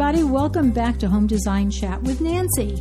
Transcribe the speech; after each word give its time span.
everybody. 0.00 0.22
Welcome 0.22 0.70
back 0.70 0.96
to 0.98 1.08
Home 1.08 1.26
Design 1.26 1.72
Chat 1.72 2.00
with 2.04 2.20
Nancy. 2.20 2.80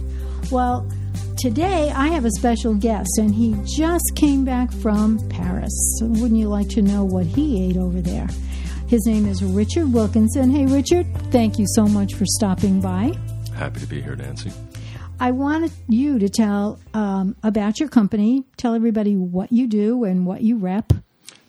Well, 0.52 0.88
today 1.36 1.90
I 1.90 2.10
have 2.10 2.26
a 2.26 2.32
special 2.38 2.76
guest, 2.76 3.10
and 3.18 3.34
he 3.34 3.56
just 3.66 4.12
came 4.16 4.46
back 4.46 4.72
from 4.72 5.18
Paris. 5.28 5.74
So 5.98 6.06
wouldn't 6.06 6.36
you 6.36 6.48
like 6.48 6.70
to 6.70 6.84
know 6.84 7.04
what 7.04 7.26
he 7.26 7.68
ate 7.68 7.76
over 7.76 8.02
there? 8.02 8.28
His 8.88 9.08
name 9.08 9.26
is 9.26 9.44
Richard 9.44 9.92
Wilkinson. 9.92 10.52
Hey, 10.52 10.68
Richard, 10.68 11.08
thank 11.32 11.58
you 11.58 11.66
so 11.70 11.88
much 11.88 12.14
for 12.14 12.26
stopping 12.28 12.82
by. 12.82 13.14
Happy 13.56 13.80
to 13.80 13.88
be 13.88 14.00
here, 14.00 14.16
Nancy. 14.16 14.52
I 15.20 15.32
wanted 15.32 15.72
you 15.90 16.20
to 16.20 16.30
tell 16.30 16.80
um, 16.94 17.36
about 17.42 17.80
your 17.80 17.90
company, 17.90 18.44
tell 18.58 18.76
everybody 18.76 19.16
what 19.16 19.52
you 19.52 19.66
do 19.66 20.04
and 20.04 20.28
what 20.28 20.42
you 20.42 20.58
rep. 20.58 20.94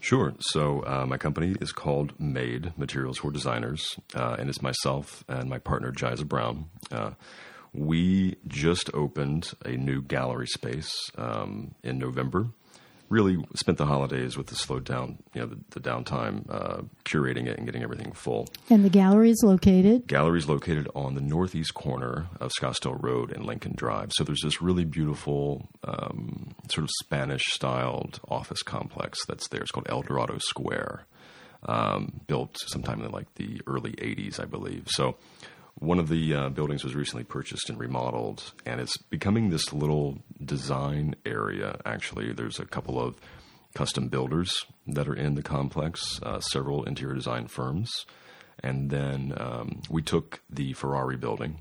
Sure. 0.09 0.33
So 0.41 0.83
uh, 0.87 1.05
my 1.05 1.19
company 1.19 1.55
is 1.61 1.71
called 1.71 2.19
Made 2.19 2.73
Materials 2.79 3.19
for 3.19 3.31
Designers, 3.31 3.95
uh, 4.15 4.37
and 4.39 4.49
it's 4.49 4.62
myself 4.62 5.23
and 5.29 5.51
my 5.51 5.59
partner 5.59 5.93
Jiza 5.93 6.27
Brown. 6.27 6.71
Uh, 6.91 7.11
we 7.75 8.37
just 8.47 8.89
opened 8.95 9.52
a 9.66 9.73
new 9.73 10.01
gallery 10.01 10.47
space 10.47 11.11
um, 11.19 11.75
in 11.83 11.99
November. 11.99 12.47
Really 13.09 13.39
spent 13.55 13.79
the 13.79 13.87
holidays 13.87 14.37
with 14.37 14.48
the 14.48 14.55
slowed 14.55 14.85
down, 14.85 15.19
you 15.35 15.41
know, 15.41 15.47
the, 15.47 15.59
the 15.71 15.80
downtime, 15.80 16.45
uh, 16.51 16.83
curating 17.05 17.47
it 17.47 17.57
and 17.57 17.65
getting 17.65 17.83
everything 17.83 18.12
full. 18.12 18.49
And 18.69 18.85
the 18.85 18.91
gallery 18.91 19.30
is 19.30 19.43
located? 19.43 20.07
Gallery 20.07 20.39
is 20.39 20.49
located 20.49 20.89
on 20.95 21.15
the 21.15 21.21
northeast 21.23 21.73
corner 21.75 22.27
of 22.39 22.51
Scottsdale 22.61 23.02
Road 23.02 23.33
and 23.33 23.47
Lincoln 23.47 23.73
Drive. 23.75 24.13
So 24.13 24.25
there's 24.25 24.43
this 24.43 24.61
really 24.61 24.85
beautiful, 24.85 25.69
um, 25.85 26.55
sort 26.71 26.85
of 26.85 26.91
Spanish-styled 27.02 28.21
office 28.29 28.63
complex 28.63 29.25
that's 29.27 29.49
there. 29.49 29.63
It's 29.63 29.71
called 29.71 29.88
El 29.88 30.02
Dorado 30.02 30.38
Square, 30.38 31.07
um, 31.63 32.21
built 32.27 32.57
sometime 32.66 33.02
in 33.02 33.11
like 33.11 33.35
the 33.37 33.61
early 33.66 33.93
'80s, 33.93 34.38
I 34.38 34.45
believe. 34.45 34.87
So 34.88 35.16
one 35.78 35.98
of 35.98 36.09
the 36.09 36.34
uh, 36.34 36.48
buildings 36.51 36.84
was 36.84 36.95
recently 36.95 37.24
purchased 37.24 37.68
and 37.71 37.79
remodeled, 37.79 38.52
and 38.66 38.80
it's 38.80 38.96
becoming 38.96 39.51
this 39.51 39.73
little 39.73 40.18
design 40.45 41.15
area. 41.24 41.80
Actually, 41.85 42.32
there's 42.32 42.59
a 42.59 42.65
couple 42.65 43.01
of 43.01 43.16
custom 43.74 44.09
builders 44.09 44.65
that 44.87 45.09
are 45.09 45.15
in 45.15 45.35
the 45.35 45.43
complex, 45.43 46.20
uh, 46.23 46.40
several 46.40 46.85
interior 46.85 47.15
design 47.15 47.46
firms, 47.46 48.07
and 48.62 48.90
then 48.90 49.32
um, 49.37 49.82
we 49.88 50.02
took 50.02 50.40
the 50.51 50.73
Ferrari 50.73 51.16
building. 51.16 51.60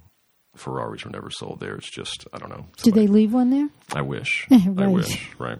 Ferraris 0.55 1.05
were 1.05 1.11
never 1.11 1.29
sold 1.29 1.59
there. 1.59 1.75
It's 1.75 1.91
just 1.91 2.25
I 2.33 2.39
don't 2.39 2.49
know. 2.49 2.65
Did 2.81 2.95
they 2.95 3.05
leave 3.07 3.33
one 3.33 3.51
there? 3.51 3.69
I 3.93 4.01
wish. 4.01 4.47
Right. 4.51 4.85
I 4.85 4.87
wish. 4.87 5.29
Right. 5.37 5.59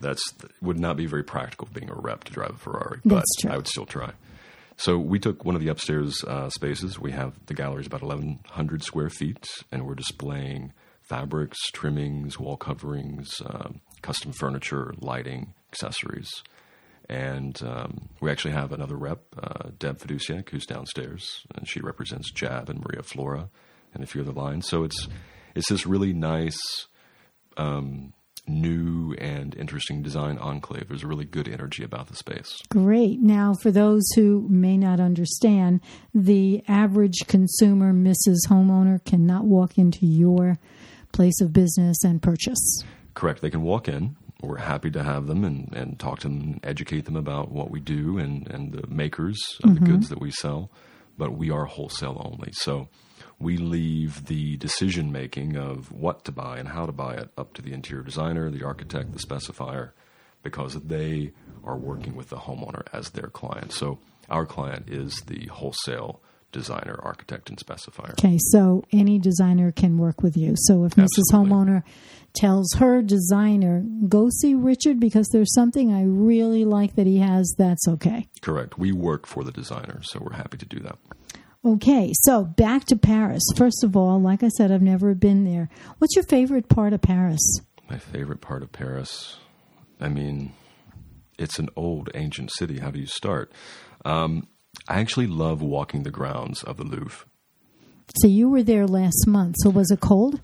That's 0.00 0.22
would 0.62 0.78
not 0.78 0.96
be 0.96 1.06
very 1.06 1.24
practical 1.24 1.68
being 1.72 1.90
a 1.90 1.94
rep 1.94 2.24
to 2.24 2.32
drive 2.32 2.50
a 2.50 2.58
Ferrari, 2.58 3.00
but. 3.04 3.24
I 3.48 3.56
would 3.56 3.66
still 3.66 3.86
try. 3.86 4.12
So 4.76 4.98
we 4.98 5.18
took 5.18 5.44
one 5.44 5.54
of 5.54 5.60
the 5.60 5.68
upstairs 5.68 6.22
uh, 6.24 6.50
spaces. 6.50 6.98
We 6.98 7.12
have 7.12 7.34
the 7.46 7.54
gallery 7.54 7.80
is 7.80 7.86
about 7.86 8.02
1,100 8.02 8.82
square 8.82 9.08
feet, 9.08 9.46
and 9.72 9.86
we're 9.86 9.94
displaying 9.94 10.72
fabrics, 11.02 11.58
trimmings, 11.72 12.38
wall 12.38 12.56
coverings, 12.56 13.40
um, 13.46 13.80
custom 14.02 14.32
furniture, 14.32 14.92
lighting, 15.00 15.54
accessories. 15.72 16.28
And 17.08 17.60
um, 17.62 18.08
we 18.20 18.30
actually 18.30 18.50
have 18.50 18.72
another 18.72 18.96
rep, 18.96 19.22
uh, 19.40 19.70
Deb 19.78 19.98
Fiduciak, 19.98 20.50
who's 20.50 20.66
downstairs, 20.66 21.46
and 21.54 21.68
she 21.68 21.80
represents 21.80 22.32
Jab 22.32 22.68
and 22.68 22.80
Maria 22.80 23.02
Flora 23.02 23.48
and 23.94 24.02
a 24.02 24.06
few 24.06 24.22
other 24.22 24.32
lines. 24.32 24.68
So 24.68 24.84
it's 24.84 25.08
it's 25.54 25.70
this 25.70 25.86
really 25.86 26.12
nice, 26.12 26.58
um, 27.56 28.12
new 28.48 29.14
and 29.14 29.54
interesting 29.56 30.02
design 30.02 30.38
enclave. 30.38 30.88
There's 30.88 31.02
a 31.02 31.06
really 31.06 31.24
good 31.24 31.48
energy 31.48 31.82
about 31.82 32.08
the 32.08 32.16
space. 32.16 32.62
Great. 32.68 33.20
Now, 33.20 33.54
for 33.54 33.70
those 33.70 34.08
who 34.14 34.46
may 34.48 34.76
not 34.76 35.00
understand, 35.00 35.80
the 36.14 36.62
average 36.68 37.26
consumer, 37.26 37.92
Mrs. 37.92 38.38
Homeowner, 38.48 39.04
cannot 39.04 39.44
walk 39.44 39.78
into 39.78 40.06
your 40.06 40.58
place 41.12 41.40
of 41.40 41.52
business 41.52 42.02
and 42.04 42.22
purchase. 42.22 42.82
Correct. 43.14 43.40
They 43.40 43.50
can 43.50 43.62
walk 43.62 43.88
in. 43.88 44.16
We're 44.42 44.58
happy 44.58 44.90
to 44.90 45.02
have 45.02 45.26
them 45.26 45.44
and, 45.44 45.72
and 45.74 45.98
talk 45.98 46.20
to 46.20 46.28
them 46.28 46.40
and 46.40 46.60
educate 46.62 47.06
them 47.06 47.16
about 47.16 47.50
what 47.50 47.70
we 47.70 47.80
do 47.80 48.18
and, 48.18 48.46
and 48.48 48.72
the 48.72 48.86
makers 48.86 49.38
of 49.64 49.74
the 49.74 49.80
mm-hmm. 49.80 49.92
goods 49.92 50.08
that 50.10 50.20
we 50.20 50.30
sell. 50.30 50.70
But 51.16 51.32
we 51.32 51.50
are 51.50 51.64
wholesale 51.64 52.20
only. 52.22 52.52
So 52.52 52.88
we 53.38 53.56
leave 53.56 54.26
the 54.26 54.56
decision 54.56 55.12
making 55.12 55.56
of 55.56 55.92
what 55.92 56.24
to 56.24 56.32
buy 56.32 56.58
and 56.58 56.68
how 56.68 56.86
to 56.86 56.92
buy 56.92 57.14
it 57.14 57.30
up 57.36 57.52
to 57.54 57.62
the 57.62 57.72
interior 57.72 58.02
designer, 58.02 58.50
the 58.50 58.64
architect, 58.64 59.12
the 59.12 59.18
specifier, 59.18 59.90
because 60.42 60.74
they 60.74 61.32
are 61.64 61.76
working 61.76 62.14
with 62.14 62.30
the 62.30 62.36
homeowner 62.36 62.86
as 62.92 63.10
their 63.10 63.28
client. 63.28 63.72
So 63.72 63.98
our 64.30 64.46
client 64.46 64.88
is 64.88 65.22
the 65.26 65.46
wholesale 65.46 66.20
designer, 66.52 66.98
architect, 67.02 67.50
and 67.50 67.58
specifier. 67.58 68.12
Okay, 68.12 68.38
so 68.38 68.84
any 68.92 69.18
designer 69.18 69.72
can 69.72 69.98
work 69.98 70.22
with 70.22 70.36
you. 70.36 70.54
So 70.56 70.84
if 70.84 70.94
Mrs. 70.94 71.24
Homeowner 71.32 71.82
tells 72.34 72.72
her 72.78 73.02
designer, 73.02 73.84
go 74.08 74.30
see 74.30 74.54
Richard 74.54 74.98
because 74.98 75.28
there's 75.32 75.52
something 75.54 75.92
I 75.92 76.04
really 76.04 76.64
like 76.64 76.94
that 76.96 77.06
he 77.06 77.18
has, 77.18 77.54
that's 77.58 77.86
okay. 77.88 78.28
Correct. 78.40 78.78
We 78.78 78.92
work 78.92 79.26
for 79.26 79.44
the 79.44 79.52
designer, 79.52 80.00
so 80.02 80.20
we're 80.22 80.36
happy 80.36 80.56
to 80.56 80.66
do 80.66 80.80
that. 80.80 80.98
Okay, 81.64 82.12
so 82.22 82.44
back 82.44 82.84
to 82.86 82.96
Paris. 82.96 83.42
First 83.56 83.82
of 83.82 83.96
all, 83.96 84.20
like 84.20 84.42
I 84.42 84.48
said, 84.48 84.70
I've 84.70 84.82
never 84.82 85.14
been 85.14 85.44
there. 85.44 85.68
What's 85.98 86.14
your 86.14 86.24
favorite 86.24 86.68
part 86.68 86.92
of 86.92 87.02
Paris? 87.02 87.40
My 87.90 87.98
favorite 87.98 88.40
part 88.40 88.62
of 88.62 88.70
Paris. 88.72 89.38
I 90.00 90.08
mean, 90.08 90.52
it's 91.38 91.58
an 91.58 91.68
old, 91.74 92.10
ancient 92.14 92.52
city. 92.52 92.78
How 92.78 92.90
do 92.90 93.00
you 93.00 93.06
start? 93.06 93.52
Um, 94.04 94.46
I 94.88 95.00
actually 95.00 95.26
love 95.26 95.62
walking 95.62 96.02
the 96.02 96.10
grounds 96.10 96.62
of 96.62 96.76
the 96.76 96.84
Louvre. 96.84 97.26
So 98.18 98.28
you 98.28 98.48
were 98.48 98.62
there 98.62 98.86
last 98.86 99.26
month. 99.26 99.56
So 99.58 99.70
was 99.70 99.90
it 99.90 100.00
cold? 100.00 100.40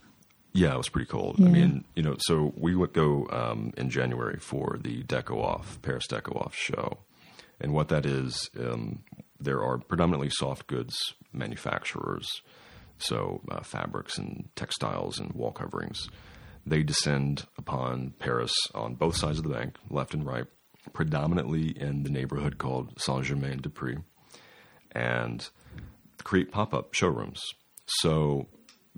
Yeah, 0.53 0.75
it 0.75 0.79
was 0.79 0.89
pretty 0.89 1.07
cold. 1.07 1.39
Yeah. 1.39 1.47
I 1.47 1.51
mean, 1.51 1.85
you 1.95 2.03
know, 2.03 2.17
so 2.19 2.53
we 2.57 2.75
would 2.75 2.93
go 2.93 3.27
um, 3.31 3.73
in 3.77 3.89
January 3.89 4.39
for 4.39 4.79
the 4.83 5.03
Deco 5.05 5.37
Off, 5.43 5.79
Paris 5.83 6.07
Deco 6.09 6.37
Off 6.37 6.55
show. 6.55 6.99
And 7.61 7.73
what 7.73 7.89
that 7.89 8.05
is, 8.05 8.51
um, 8.59 9.05
there 9.45 9.63
are 9.63 9.79
predominantly 9.79 10.31
soft 10.31 10.67
goods 10.67 10.97
manufacturers, 11.33 12.29
so 12.99 13.41
uh, 13.51 13.63
fabrics 13.63 14.19
and 14.19 14.49
textiles 14.57 15.19
and 15.19 15.33
wall 15.33 15.53
coverings. 15.53 16.09
They 16.67 16.83
descend 16.83 17.47
upon 17.59 18.15
Paris 18.19 18.53
on 18.75 18.95
both 18.95 19.17
sides 19.17 19.39
of 19.39 19.45
the 19.45 19.51
bank, 19.55 19.77
left 19.91 20.15
and 20.15 20.25
right, 20.25 20.47
predominantly 20.93 21.69
in 21.69 22.05
the 22.05 22.11
neighborhood 22.11 22.59
called 22.59 23.01
Saint 23.01 23.25
Germain 23.25 23.61
des 23.61 23.69
Prés, 23.69 24.03
and 24.93 25.49
create 26.23 26.53
pop 26.53 26.73
up 26.73 26.95
showrooms. 26.95 27.43
So 27.87 28.47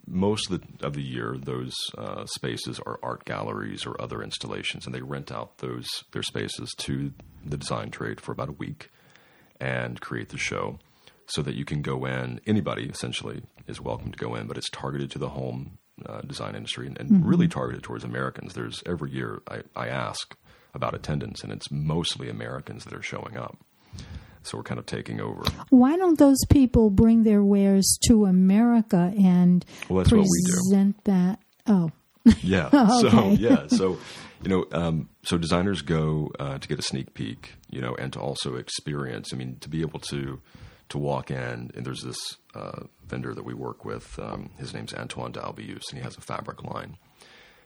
most 0.06 0.50
of 0.50 0.60
the, 0.60 0.86
of 0.86 0.94
the 0.94 1.02
year, 1.02 1.36
those 1.38 1.72
uh, 1.96 2.26
spaces 2.26 2.78
are 2.84 2.98
art 3.02 3.24
galleries 3.24 3.86
or 3.86 4.00
other 4.00 4.22
installations, 4.22 4.84
and 4.84 4.94
they 4.94 5.00
rent 5.00 5.32
out 5.32 5.58
those 5.58 5.88
their 6.12 6.22
spaces 6.22 6.70
to 6.78 7.12
the 7.44 7.56
design 7.56 7.90
trade 7.90 8.20
for 8.20 8.32
about 8.32 8.50
a 8.50 8.52
week 8.52 8.90
and 9.64 10.00
create 10.00 10.28
the 10.28 10.38
show, 10.38 10.78
so 11.26 11.40
that 11.42 11.54
you 11.54 11.64
can 11.64 11.80
go 11.80 12.04
in. 12.04 12.40
Anybody 12.46 12.84
essentially 12.84 13.42
is 13.66 13.80
welcome 13.80 14.12
to 14.12 14.18
go 14.18 14.34
in, 14.34 14.46
but 14.46 14.58
it's 14.58 14.68
targeted 14.70 15.10
to 15.12 15.18
the 15.18 15.30
home 15.30 15.78
uh, 16.04 16.20
design 16.20 16.54
industry 16.54 16.86
and, 16.86 16.98
and 17.00 17.24
really 17.26 17.48
targeted 17.48 17.82
towards 17.82 18.04
Americans. 18.04 18.52
There's 18.54 18.82
every 18.84 19.10
year 19.10 19.40
I, 19.48 19.62
I 19.74 19.88
ask 19.88 20.36
about 20.74 20.94
attendance, 20.94 21.42
and 21.42 21.50
it's 21.52 21.70
mostly 21.70 22.28
Americans 22.28 22.84
that 22.84 22.92
are 22.92 23.02
showing 23.02 23.36
up. 23.38 23.56
So 24.42 24.58
we're 24.58 24.64
kind 24.64 24.78
of 24.78 24.84
taking 24.84 25.20
over. 25.22 25.42
Why 25.70 25.96
don't 25.96 26.18
those 26.18 26.36
people 26.50 26.90
bring 26.90 27.22
their 27.22 27.42
wares 27.42 27.98
to 28.08 28.26
America 28.26 29.14
and 29.18 29.64
Well, 29.88 29.98
that's 30.04 30.12
what 30.12 30.20
we 30.20 30.42
do. 30.46 30.52
present 30.52 31.04
that? 31.04 31.38
Oh, 31.66 31.90
Yeah. 32.42 32.68
So 33.00 33.06
Okay. 33.08 33.34
yeah. 33.36 33.68
So 33.68 33.96
you 34.44 34.50
know, 34.50 34.66
um, 34.72 35.08
so 35.22 35.38
designers 35.38 35.82
go 35.82 36.30
uh, 36.38 36.58
to 36.58 36.68
get 36.68 36.78
a 36.78 36.82
sneak 36.82 37.14
peek, 37.14 37.54
you 37.70 37.80
know, 37.80 37.94
and 37.94 38.12
to 38.12 38.20
also 38.20 38.56
experience. 38.56 39.32
I 39.32 39.36
mean, 39.36 39.56
to 39.60 39.68
be 39.68 39.80
able 39.80 40.00
to 40.00 40.40
to 40.90 40.98
walk 40.98 41.30
in, 41.30 41.70
and 41.74 41.86
there's 41.86 42.02
this 42.02 42.36
uh, 42.54 42.82
vendor 43.06 43.34
that 43.34 43.44
we 43.44 43.54
work 43.54 43.84
with. 43.84 44.18
Um, 44.18 44.50
his 44.58 44.74
name's 44.74 44.92
Antoine 44.92 45.32
d'Albiousse, 45.32 45.88
and 45.90 45.98
he 45.98 46.04
has 46.04 46.16
a 46.16 46.20
fabric 46.20 46.62
line. 46.62 46.98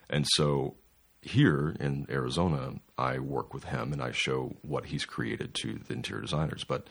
And 0.09 0.25
so 0.35 0.77
here 1.21 1.77
in 1.81 2.07
Arizona, 2.09 2.75
I 2.97 3.19
work 3.19 3.53
with 3.53 3.65
him 3.65 3.93
and 3.93 4.01
I 4.01 4.13
show 4.13 4.57
what 4.63 4.87
he's 4.87 5.05
created 5.05 5.55
to 5.63 5.81
the 5.87 5.95
interior 5.95 6.23
designers. 6.23 6.65
But 6.65 6.87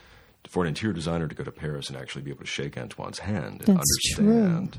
for 0.48 0.64
an 0.64 0.70
interior 0.70 0.94
designer 0.94 1.28
to 1.28 1.36
go 1.36 1.44
to 1.44 1.52
Paris 1.52 1.90
and 1.90 1.98
actually 1.98 2.22
be 2.24 2.32
able 2.32 2.42
to 2.42 2.48
shake 2.48 2.78
Antoine's 2.78 3.20
hand 3.20 3.64
and 3.66 3.78
That's 3.78 4.14
true. 4.14 4.70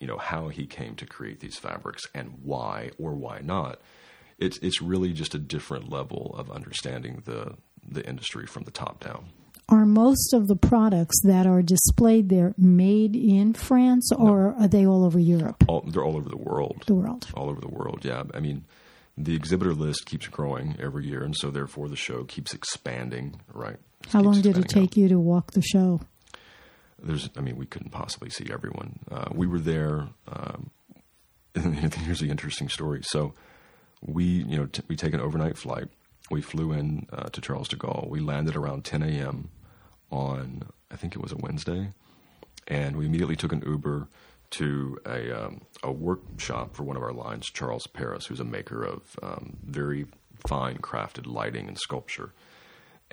You 0.00 0.06
know 0.06 0.18
how 0.18 0.48
he 0.48 0.66
came 0.66 0.94
to 0.96 1.06
create 1.06 1.40
these 1.40 1.56
fabrics 1.58 2.02
and 2.14 2.32
why 2.42 2.90
or 2.98 3.12
why 3.14 3.40
not 3.42 3.80
it's 4.38 4.58
it's 4.58 4.82
really 4.82 5.12
just 5.12 5.34
a 5.34 5.38
different 5.38 5.90
level 5.90 6.34
of 6.36 6.50
understanding 6.50 7.22
the 7.24 7.54
the 7.86 8.06
industry 8.08 8.46
from 8.46 8.64
the 8.64 8.70
top 8.70 9.02
down 9.02 9.26
are 9.68 9.86
most 9.86 10.34
of 10.34 10.48
the 10.48 10.56
products 10.56 11.16
that 11.24 11.46
are 11.46 11.62
displayed 11.62 12.28
there 12.28 12.52
made 12.58 13.14
in 13.16 13.54
France, 13.54 14.10
or 14.12 14.54
are 14.58 14.68
they 14.68 14.84
all 14.84 15.04
over 15.04 15.18
Europe, 15.20 15.64
all, 15.68 15.80
they're 15.86 16.04
all 16.04 16.16
over 16.16 16.28
the 16.28 16.36
world 16.36 16.82
the 16.86 16.94
world? 16.94 17.28
all 17.34 17.48
over 17.48 17.60
the 17.60 17.68
world 17.68 18.04
yeah 18.04 18.24
i 18.34 18.40
mean 18.40 18.64
the 19.16 19.34
exhibitor 19.34 19.74
list 19.74 20.06
keeps 20.06 20.26
growing 20.26 20.76
every 20.80 21.06
year 21.06 21.22
and 21.22 21.36
so 21.36 21.50
therefore 21.50 21.88
the 21.88 21.96
show 21.96 22.24
keeps 22.24 22.52
expanding 22.54 23.40
right 23.52 23.76
How 24.08 24.20
long 24.20 24.40
did 24.40 24.56
it 24.56 24.58
expanding 24.58 24.82
out. 24.82 24.88
take 24.90 24.96
you 24.96 25.08
to 25.08 25.18
walk 25.20 25.52
the 25.52 25.62
show? 25.62 26.00
There's, 27.02 27.28
I 27.36 27.40
mean, 27.40 27.56
we 27.56 27.66
couldn't 27.66 27.90
possibly 27.90 28.30
see 28.30 28.48
everyone. 28.52 29.00
Uh, 29.10 29.28
we 29.32 29.46
were 29.46 29.58
there. 29.58 30.08
Um, 30.28 30.70
here's 31.54 32.20
the 32.20 32.30
interesting 32.30 32.68
story. 32.68 33.00
So 33.02 33.34
we, 34.00 34.24
you 34.24 34.56
know, 34.56 34.66
t- 34.66 34.82
we 34.88 34.96
take 34.96 35.14
an 35.14 35.20
overnight 35.20 35.56
flight. 35.56 35.88
We 36.30 36.40
flew 36.40 36.72
in 36.72 37.06
uh, 37.12 37.28
to 37.30 37.40
Charles 37.40 37.68
de 37.68 37.76
Gaulle. 37.76 38.08
We 38.08 38.20
landed 38.20 38.56
around 38.56 38.84
10 38.84 39.02
a.m. 39.02 39.50
on, 40.10 40.62
I 40.90 40.96
think 40.96 41.14
it 41.14 41.22
was 41.22 41.32
a 41.32 41.36
Wednesday, 41.36 41.92
and 42.68 42.96
we 42.96 43.06
immediately 43.06 43.36
took 43.36 43.52
an 43.52 43.62
Uber 43.66 44.08
to 44.50 44.98
a 45.06 45.46
um, 45.46 45.62
a 45.82 45.90
workshop 45.90 46.76
for 46.76 46.84
one 46.84 46.96
of 46.96 47.02
our 47.02 47.12
lines, 47.12 47.50
Charles 47.50 47.86
Paris, 47.86 48.26
who's 48.26 48.40
a 48.40 48.44
maker 48.44 48.82
of 48.82 49.16
um, 49.22 49.56
very 49.64 50.06
fine 50.46 50.78
crafted 50.78 51.26
lighting 51.26 51.68
and 51.68 51.78
sculpture 51.78 52.32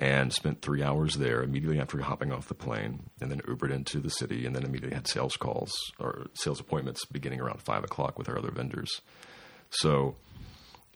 and 0.00 0.32
spent 0.32 0.62
three 0.62 0.82
hours 0.82 1.16
there 1.16 1.42
immediately 1.42 1.78
after 1.78 2.00
hopping 2.00 2.32
off 2.32 2.48
the 2.48 2.54
plane, 2.54 3.10
and 3.20 3.30
then 3.30 3.42
Ubered 3.42 3.70
into 3.70 4.00
the 4.00 4.08
city, 4.08 4.46
and 4.46 4.56
then 4.56 4.64
immediately 4.64 4.94
had 4.94 5.06
sales 5.06 5.36
calls 5.36 5.70
or 6.00 6.26
sales 6.32 6.58
appointments 6.58 7.04
beginning 7.04 7.38
around 7.38 7.60
five 7.60 7.84
o'clock 7.84 8.18
with 8.18 8.28
our 8.28 8.38
other 8.38 8.50
vendors. 8.50 9.02
So, 9.68 10.16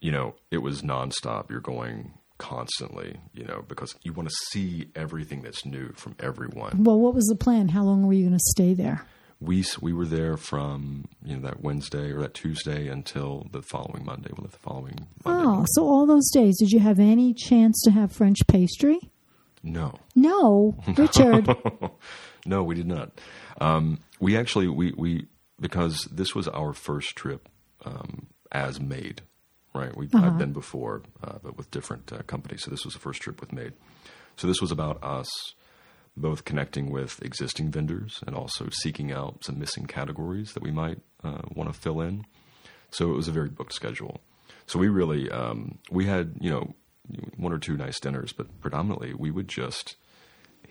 you 0.01 0.11
know, 0.11 0.35
it 0.51 0.59
was 0.59 0.81
nonstop. 0.81 1.51
You're 1.51 1.61
going 1.61 2.15
constantly, 2.39 3.21
you 3.35 3.45
know, 3.45 3.63
because 3.69 3.95
you 4.03 4.15
want 4.15 4.31
to 4.31 4.35
see 4.51 4.89
everything 4.97 5.43
that's 5.43 5.67
new 5.67 5.93
from 5.93 6.17
everyone. 6.19 6.83
Well, 6.83 6.99
what 6.99 7.15
was 7.15 7.27
the 7.27 7.37
plan? 7.37 7.69
How 7.69 7.85
long 7.85 8.07
were 8.07 8.15
you 8.15 8.25
going 8.27 8.39
to 8.39 8.53
stay 8.53 8.73
there? 8.73 9.07
We 9.41 9.65
we 9.81 9.93
were 9.93 10.07
there 10.07 10.37
from 10.37 11.07
you 11.25 11.37
know 11.37 11.43
that 11.49 11.61
Wednesday 11.63 12.11
or 12.13 12.21
that 12.21 12.35
Tuesday 12.35 12.89
until 12.89 13.47
the 13.53 13.63
following 13.63 14.05
Monday. 14.05 14.31
We 14.37 14.43
left 14.43 14.55
the 14.55 14.59
following. 14.61 15.07
Monday 15.25 15.43
Oh, 15.43 15.45
morning. 15.51 15.67
so 15.73 15.83
all 15.85 16.07
those 16.07 16.31
days, 16.33 16.59
did 16.59 16.71
you 16.71 16.79
have 16.81 16.99
any 16.99 17.35
chance 17.35 17.81
to 17.83 17.91
have 17.91 18.13
French 18.13 18.39
pastry? 18.47 18.99
no. 19.63 19.99
No, 20.15 20.77
Richard. 20.97 21.49
no, 22.47 22.63
we 22.63 22.75
did 22.75 22.87
not. 22.87 23.21
Um, 23.61 23.99
we 24.21 24.37
actually 24.37 24.69
we 24.69 24.93
we 24.97 25.27
because 25.61 26.07
this 26.11 26.35
was 26.35 26.49
our 26.49 26.73
first 26.73 27.15
trip 27.17 27.49
um, 27.85 28.27
as 28.53 28.81
Made, 28.81 29.23
right? 29.75 29.95
We 29.97 30.09
I've 30.15 30.39
been 30.39 30.53
before, 30.53 31.03
uh, 31.23 31.39
but 31.43 31.57
with 31.57 31.71
different 31.71 32.13
uh, 32.13 32.23
companies. 32.27 32.63
So 32.63 32.71
this 32.71 32.85
was 32.85 32.95
the 32.95 33.01
first 33.01 33.21
trip 33.21 33.41
with 33.41 33.53
Made. 33.53 33.73
So 34.37 34.47
this 34.47 34.61
was 34.61 34.71
about 34.73 35.03
us 35.05 35.29
both 36.17 36.45
connecting 36.45 36.91
with 36.91 37.21
existing 37.23 37.71
vendors 37.71 38.23
and 38.27 38.37
also 38.37 38.69
seeking 38.71 39.13
out 39.13 39.45
some 39.45 39.59
missing 39.59 39.87
categories 39.87 40.53
that 40.53 40.63
we 40.63 40.71
might 40.71 40.99
uh, 41.23 41.43
want 41.55 41.73
to 41.73 41.79
fill 41.79 42.01
in. 42.01 42.25
So 42.91 43.11
it 43.11 43.17
was 43.17 43.29
a 43.29 43.33
very 43.33 43.49
booked 43.49 43.73
schedule. 43.73 44.21
So 44.67 44.79
we 44.79 44.89
really 44.89 45.31
um, 45.31 45.79
we 45.91 46.07
had 46.07 46.35
you 46.41 46.51
know 46.51 46.75
one 47.37 47.53
or 47.53 47.59
two 47.59 47.77
nice 47.77 48.01
dinners, 48.01 48.33
but 48.33 48.61
predominantly 48.61 49.15
we 49.15 49.31
would 49.31 49.49
just 49.49 49.97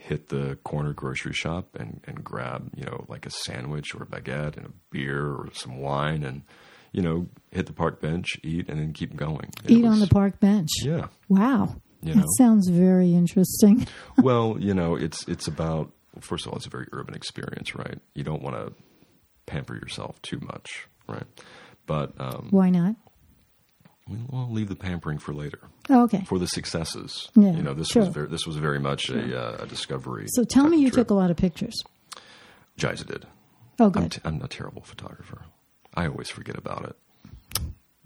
hit 0.04 0.30
the 0.30 0.58
corner 0.64 0.94
grocery 0.94 1.34
shop 1.34 1.76
and, 1.80 2.02
and 2.06 2.24
grab, 2.24 2.70
you 2.76 2.84
know, 2.84 3.06
like 3.08 3.26
a 3.26 3.30
sandwich 3.30 3.96
or 3.96 4.04
a 4.04 4.06
baguette 4.06 4.58
and 4.58 4.66
a 4.66 4.72
beer 4.92 5.28
or 5.28 5.50
some 5.54 5.78
wine 5.78 6.24
and, 6.24 6.42
you 6.92 7.02
know, 7.02 7.28
hit 7.52 7.68
the 7.68 7.74
park 7.74 8.02
bench, 8.02 8.38
eat, 8.44 8.68
and 8.68 8.80
then 8.80 8.92
keep 8.92 9.16
going. 9.16 9.50
It 9.64 9.72
Eat 9.72 9.86
on 9.86 10.00
the 10.00 10.08
park 10.08 10.40
bench. 10.42 10.70
Yeah. 10.84 11.08
Wow. 11.30 11.78
You 12.04 12.14
that 12.16 12.28
sounds 12.38 12.68
very 12.70 13.14
interesting. 13.14 13.88
well, 14.18 14.58
you 14.60 14.74
know, 14.74 14.96
it's 14.96 15.28
it's 15.28 15.48
about 15.48 15.92
first 16.20 16.46
of 16.46 16.52
all, 16.52 16.58
it's 16.58 16.66
a 16.66 16.70
very 16.70 16.88
urban 16.92 17.16
experience, 17.16 17.76
right? 17.76 18.00
You 18.14 18.24
don't 18.24 18.42
want 18.42 18.56
to 18.56 18.74
pamper 19.46 19.76
yourself 19.76 20.22
too 20.22 20.40
much, 20.42 20.88
right? 21.08 21.26
But 21.86 22.14
um, 22.20 22.48
Why 22.52 22.70
not? 22.70 22.96
we'll, 24.08 24.20
we'll 24.30 24.52
leave 24.52 24.70
the 24.70 24.76
pampering 24.76 25.18
for 25.18 25.34
later 25.34 25.60
Oh, 25.90 26.04
okay. 26.04 26.24
for 26.26 26.38
the 26.40 26.48
successes. 26.48 27.30
Yeah, 27.36 27.52
you 27.52 27.62
know, 27.64 27.74
this 27.74 27.88
sure. 27.88 28.04
was 28.04 28.14
very 28.14 28.28
this 28.28 28.46
was 28.46 28.58
very 28.58 28.80
much 28.80 29.10
a, 29.10 29.40
uh, 29.60 29.64
a 29.64 29.68
discovery. 29.68 30.26
So 30.30 30.44
tell 30.44 30.68
me 30.68 30.78
you 30.78 30.90
trip. 30.90 31.08
took 31.08 31.12
a 31.12 31.14
lot 31.16 31.32
of 31.32 31.38
pictures. 31.38 31.74
Jiza 32.78 33.06
did. 33.06 33.26
Oh, 33.80 33.86
I'm, 33.86 33.92
good. 33.92 34.12
t- 34.14 34.22
I'm 34.24 34.42
a 34.42 34.48
terrible 34.48 34.82
photographer. 34.84 35.42
I 35.96 36.08
always 36.08 36.30
forget 36.30 36.58
about 36.58 36.86
it. 36.86 36.96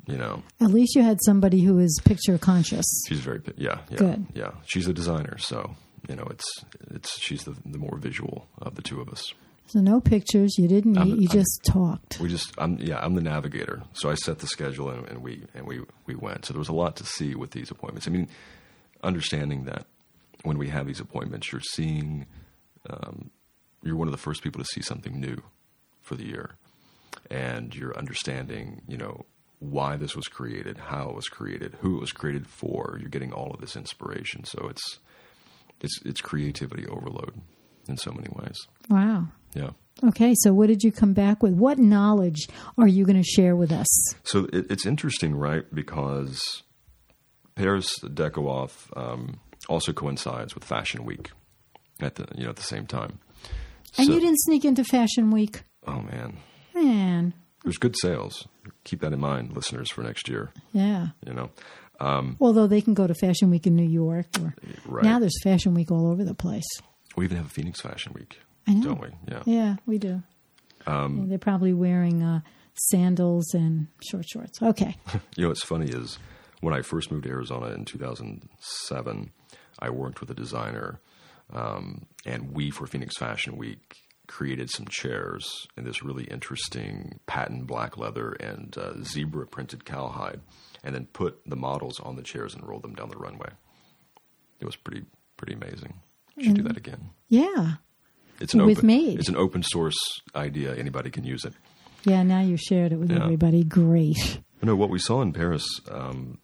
You 0.07 0.17
know, 0.17 0.41
At 0.61 0.69
least 0.69 0.95
you 0.95 1.03
had 1.03 1.19
somebody 1.25 1.61
who 1.61 1.79
is 1.79 1.99
picture 2.05 2.37
conscious. 2.37 2.85
she's 3.07 3.19
very 3.19 3.41
yeah 3.57 3.79
yeah 3.89 3.97
Good. 3.97 4.25
yeah. 4.33 4.51
She's 4.65 4.87
a 4.87 4.93
designer, 4.93 5.37
so 5.37 5.75
you 6.07 6.15
know 6.15 6.25
it's 6.31 6.45
it's 6.91 7.19
she's 7.19 7.43
the 7.43 7.55
the 7.65 7.77
more 7.77 7.97
visual 7.97 8.47
of 8.61 8.75
the 8.75 8.81
two 8.81 9.01
of 9.01 9.09
us. 9.09 9.33
So 9.65 9.81
no 9.81 9.99
pictures. 9.99 10.55
You 10.57 10.69
didn't 10.69 10.97
I'm-. 10.97 11.07
You 11.09 11.27
I'm- 11.29 11.37
just 11.39 11.59
talked. 11.67 12.19
We 12.21 12.29
just 12.29 12.53
I'm 12.57 12.77
yeah 12.79 12.99
I'm 13.03 13.15
the 13.15 13.21
navigator, 13.21 13.83
so 13.93 14.09
I 14.09 14.15
set 14.15 14.39
the 14.39 14.47
schedule 14.47 14.89
and, 14.89 15.05
and 15.09 15.21
we 15.21 15.43
and 15.53 15.67
we 15.67 15.81
we 16.05 16.15
went. 16.15 16.45
So 16.45 16.53
there 16.53 16.59
was 16.59 16.69
a 16.69 16.73
lot 16.73 16.95
to 16.97 17.05
see 17.05 17.35
with 17.35 17.51
these 17.51 17.69
appointments. 17.69 18.07
I 18.07 18.11
mean, 18.11 18.29
understanding 19.03 19.65
that 19.65 19.85
when 20.43 20.57
we 20.57 20.69
have 20.69 20.87
these 20.87 21.01
appointments, 21.01 21.51
you're 21.51 21.59
seeing 21.61 22.27
um, 22.89 23.29
you're 23.83 23.97
one 23.97 24.07
of 24.07 24.13
the 24.13 24.17
first 24.17 24.41
people 24.41 24.61
to 24.63 24.67
see 24.73 24.81
something 24.81 25.19
new 25.19 25.37
for 26.01 26.15
the 26.15 26.25
year, 26.25 26.55
and 27.29 27.75
you're 27.75 27.97
understanding 27.97 28.81
you 28.87 28.95
know 28.97 29.25
why 29.59 29.95
this 29.95 30.15
was 30.15 30.27
created, 30.27 30.77
how 30.77 31.09
it 31.09 31.15
was 31.15 31.27
created, 31.27 31.75
who 31.81 31.97
it 31.97 32.01
was 32.01 32.11
created 32.11 32.47
for. 32.47 32.97
You're 32.99 33.09
getting 33.09 33.33
all 33.33 33.51
of 33.51 33.59
this 33.61 33.75
inspiration, 33.75 34.43
so 34.43 34.67
it's 34.69 34.99
it's 35.81 35.99
it's 36.05 36.21
creativity 36.21 36.85
overload 36.87 37.41
in 37.87 37.97
so 37.97 38.11
many 38.11 38.27
ways. 38.33 38.55
Wow. 38.89 39.27
Yeah. 39.53 39.71
Okay. 40.03 40.33
So 40.39 40.53
what 40.53 40.67
did 40.67 40.83
you 40.83 40.91
come 40.91 41.13
back 41.13 41.41
with? 41.41 41.53
What 41.53 41.79
knowledge 41.79 42.47
are 42.77 42.87
you 42.87 43.03
going 43.05 43.21
to 43.21 43.27
share 43.27 43.55
with 43.55 43.71
us? 43.71 43.87
So 44.23 44.45
it, 44.53 44.67
it's 44.69 44.85
interesting, 44.85 45.35
right? 45.35 45.63
Because 45.73 46.63
Paris 47.55 47.97
Deco 48.03 48.45
Off 48.45 48.91
um, 48.95 49.39
also 49.67 49.91
coincides 49.93 50.53
with 50.53 50.63
Fashion 50.63 51.03
Week 51.03 51.31
at 51.99 52.15
the 52.15 52.27
you 52.35 52.43
know 52.43 52.49
at 52.51 52.57
the 52.57 52.63
same 52.63 52.85
time. 52.85 53.19
And 53.97 54.05
So- 54.07 54.13
you 54.13 54.19
didn't 54.19 54.39
sneak 54.41 54.65
into 54.65 54.83
Fashion 54.83 55.31
Week, 55.31 55.63
Oh 55.87 56.01
man, 56.01 56.37
man. 56.75 57.33
There's 57.67 57.77
good 57.77 57.95
sales. 57.99 58.47
Keep 58.85 59.01
that 59.01 59.11
in 59.11 59.19
mind, 59.19 59.53
listeners, 59.53 59.91
for 59.91 60.01
next 60.01 60.29
year. 60.29 60.51
Yeah. 60.71 61.07
You 61.25 61.33
know, 61.33 61.49
Although 62.39 62.67
they 62.67 62.79
can 62.79 62.93
go 62.93 63.07
to 63.07 63.13
Fashion 63.15 63.49
Week 63.49 63.67
in 63.67 63.75
New 63.75 63.87
York, 63.87 64.27
or 64.41 64.55
Right. 64.85 65.03
now 65.03 65.19
there's 65.19 65.37
Fashion 65.43 65.73
Week 65.73 65.91
all 65.91 66.07
over 66.07 66.23
the 66.23 66.33
place. 66.33 66.63
we 67.17 67.25
even 67.25 67.35
have 67.37 67.47
a 67.47 67.49
Phoenix 67.49 67.81
Fashion 67.81 68.13
Week, 68.13 68.39
I 68.67 68.73
know. 68.75 68.83
don't 68.89 69.01
we? 69.01 69.07
Yeah. 69.27 69.43
Yeah, 69.45 69.75
we 69.85 69.97
do. 69.97 70.23
Um, 70.85 71.17
Yeah, 71.17 71.25
they're 71.29 71.37
probably 71.39 71.73
wearing 71.73 72.23
uh, 72.23 72.41
sandals 72.91 73.53
and 73.53 73.87
short 74.09 74.25
shorts. 74.29 74.61
Okay. 74.61 74.95
You 75.35 75.43
know, 75.43 75.47
what's 75.49 75.63
funny 75.65 75.89
is 75.89 76.19
when 76.61 76.73
I 76.73 76.81
first 76.83 77.11
moved 77.11 77.23
to 77.25 77.29
Arizona 77.29 77.67
in 77.73 77.83
2007, 77.85 79.31
I 79.79 79.89
worked 79.89 80.21
with 80.21 80.29
a 80.29 80.33
designer, 80.35 80.99
um, 81.51 82.05
and 82.25 82.51
we, 82.53 82.69
for 82.71 82.87
Phoenix 82.87 83.17
Fashion 83.17 83.57
Week, 83.57 83.95
created 84.27 84.69
some 84.69 84.85
chairs 84.89 85.67
in 85.77 85.83
this 85.85 86.03
really 86.03 86.25
interesting 86.25 87.19
patent 87.27 87.65
black 87.67 87.97
leather 87.97 88.31
and 88.33 88.77
uh, 88.77 88.93
zebra 89.03 89.47
printed 89.47 89.85
cowhide, 89.85 90.41
and 90.83 90.93
then 90.93 91.05
put 91.07 91.39
the 91.45 91.55
models 91.55 91.99
on 92.01 92.15
the 92.15 92.21
chairs 92.23 92.53
and 92.53 92.67
rolled 92.67 92.83
them 92.83 92.93
down 92.95 93.09
the 93.09 93.17
runway. 93.17 93.49
It 94.59 94.65
was 94.65 94.75
pretty 94.75 95.05
pretty 95.37 95.53
amazing. 95.53 95.93
We 96.35 96.43
should 96.43 96.55
do 96.55 96.63
that 96.63 96.77
again. 96.77 97.09
Yeah. 97.29 97.73
It's 98.39 98.53
an 98.53 98.63
With 98.65 98.79
open, 98.79 98.87
Made. 98.87 99.19
It's 99.19 99.29
an 99.29 99.35
open 99.37 99.63
source 99.63 99.97
idea. 100.35 100.75
Anybody 100.75 101.09
can 101.09 101.23
use 101.23 101.43
it. 101.43 101.53
Yeah, 102.03 102.21
now 102.23 102.41
you 102.41 102.55
shared 102.57 102.91
it 102.91 102.97
with 102.97 103.11
Yeah. 103.11 103.23
everybody. 103.23 103.63
Great. 103.63 104.39
No, 104.61 104.75
what 104.75 104.89
we 104.89 104.99
saw 104.99 105.21
in 105.21 105.33
Paris, 105.33 105.65
um, 105.89 106.37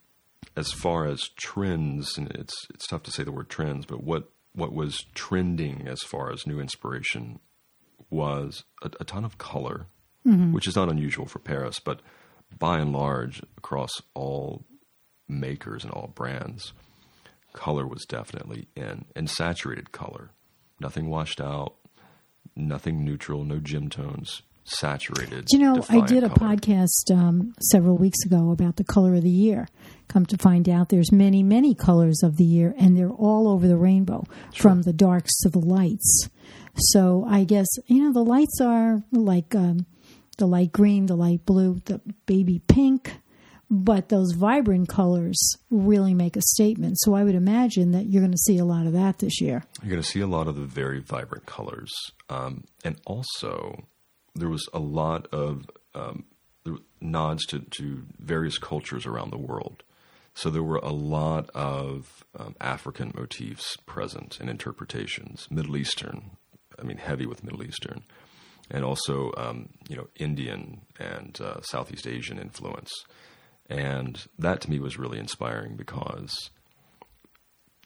as 0.55 0.71
far 0.71 1.05
as 1.05 1.29
trends, 1.35 2.17
and 2.17 2.31
it's 2.31 2.55
it's 2.73 2.87
tough 2.87 3.03
to 3.03 3.11
say 3.11 3.23
the 3.23 3.31
word 3.31 3.49
trends, 3.49 3.85
but 3.85 4.03
what 4.03 4.29
what 4.53 4.73
was 4.73 5.05
trending 5.15 5.87
as 5.87 6.01
far 6.01 6.31
as 6.31 6.45
new 6.47 6.59
inspiration 6.59 7.39
was 8.13 8.63
a, 8.81 8.91
a 8.99 9.03
ton 9.03 9.25
of 9.25 9.37
color, 9.37 9.87
which 10.53 10.67
is 10.67 10.75
not 10.75 10.89
unusual 10.89 11.25
for 11.25 11.39
Paris, 11.39 11.79
but 11.79 11.99
by 12.57 12.79
and 12.79 12.93
large, 12.93 13.41
across 13.57 13.91
all 14.13 14.63
makers 15.27 15.83
and 15.83 15.91
all 15.91 16.07
brands, 16.15 16.71
color 17.53 17.85
was 17.87 18.05
definitely 18.05 18.67
in, 18.75 19.05
and 19.15 19.29
saturated 19.29 19.91
color, 19.91 20.31
nothing 20.79 21.09
washed 21.09 21.41
out, 21.41 21.75
nothing 22.55 23.03
neutral, 23.03 23.43
no 23.43 23.59
gym 23.59 23.89
tones, 23.89 24.43
saturated. 24.63 25.47
You 25.51 25.59
know, 25.59 25.85
I 25.89 26.01
did 26.01 26.23
a 26.23 26.29
color. 26.29 26.55
podcast 26.55 27.11
um, 27.11 27.53
several 27.59 27.97
weeks 27.97 28.23
ago 28.25 28.51
about 28.51 28.77
the 28.77 28.83
color 28.83 29.15
of 29.15 29.23
the 29.23 29.29
year. 29.29 29.67
Come 30.13 30.27
to 30.27 30.37
find 30.37 30.69
out, 30.69 30.89
there's 30.89 31.11
many, 31.11 31.41
many 31.41 31.73
colors 31.73 32.21
of 32.21 32.37
the 32.37 32.43
year, 32.43 32.75
and 32.77 32.95
they're 32.95 33.09
all 33.09 33.47
over 33.47 33.67
the 33.67 33.77
rainbow, 33.77 34.25
from 34.55 34.83
the 34.83 34.93
darks 34.93 35.31
to 35.39 35.49
the 35.49 35.57
lights. 35.57 36.29
So 36.75 37.25
I 37.27 37.45
guess 37.45 37.65
you 37.87 38.03
know 38.03 38.13
the 38.13 38.23
lights 38.23 38.61
are 38.61 39.01
like 39.11 39.55
um, 39.55 39.87
the 40.37 40.45
light 40.45 40.71
green, 40.71 41.07
the 41.07 41.15
light 41.15 41.47
blue, 41.47 41.81
the 41.85 41.99
baby 42.27 42.61
pink, 42.67 43.15
but 43.71 44.09
those 44.09 44.33
vibrant 44.33 44.87
colors 44.87 45.57
really 45.71 46.13
make 46.13 46.35
a 46.35 46.41
statement. 46.41 46.99
So 46.99 47.15
I 47.15 47.23
would 47.23 47.33
imagine 47.33 47.91
that 47.93 48.05
you're 48.05 48.21
going 48.21 48.31
to 48.31 48.37
see 48.37 48.59
a 48.59 48.65
lot 48.65 48.85
of 48.85 48.93
that 48.93 49.17
this 49.17 49.41
year. 49.41 49.63
You're 49.81 49.89
going 49.89 50.01
to 50.03 50.07
see 50.07 50.21
a 50.21 50.27
lot 50.27 50.47
of 50.47 50.55
the 50.55 50.65
very 50.65 50.99
vibrant 50.99 51.47
colors, 51.47 51.91
um, 52.29 52.65
and 52.83 53.01
also 53.07 53.87
there 54.35 54.49
was 54.49 54.69
a 54.75 54.79
lot 54.79 55.27
of 55.31 55.65
um, 55.95 56.25
nods 57.01 57.47
to, 57.47 57.61
to 57.71 58.03
various 58.19 58.59
cultures 58.59 59.07
around 59.07 59.31
the 59.31 59.39
world. 59.39 59.81
So 60.35 60.49
there 60.49 60.63
were 60.63 60.77
a 60.77 60.91
lot 60.91 61.49
of 61.53 62.25
um, 62.37 62.55
African 62.59 63.11
motifs 63.15 63.77
present 63.85 64.39
and 64.39 64.49
interpretations, 64.49 65.47
Middle 65.51 65.77
Eastern, 65.77 66.31
I 66.79 66.83
mean, 66.83 66.97
heavy 66.97 67.25
with 67.25 67.43
Middle 67.43 67.63
Eastern, 67.63 68.03
and 68.71 68.83
also 68.83 69.31
um, 69.37 69.69
you 69.87 69.95
know 69.95 70.07
Indian 70.15 70.81
and 70.99 71.39
uh, 71.39 71.61
Southeast 71.61 72.07
Asian 72.07 72.39
influence, 72.39 72.91
and 73.69 74.25
that 74.39 74.61
to 74.61 74.71
me 74.71 74.79
was 74.79 74.97
really 74.97 75.19
inspiring 75.19 75.75
because 75.75 76.49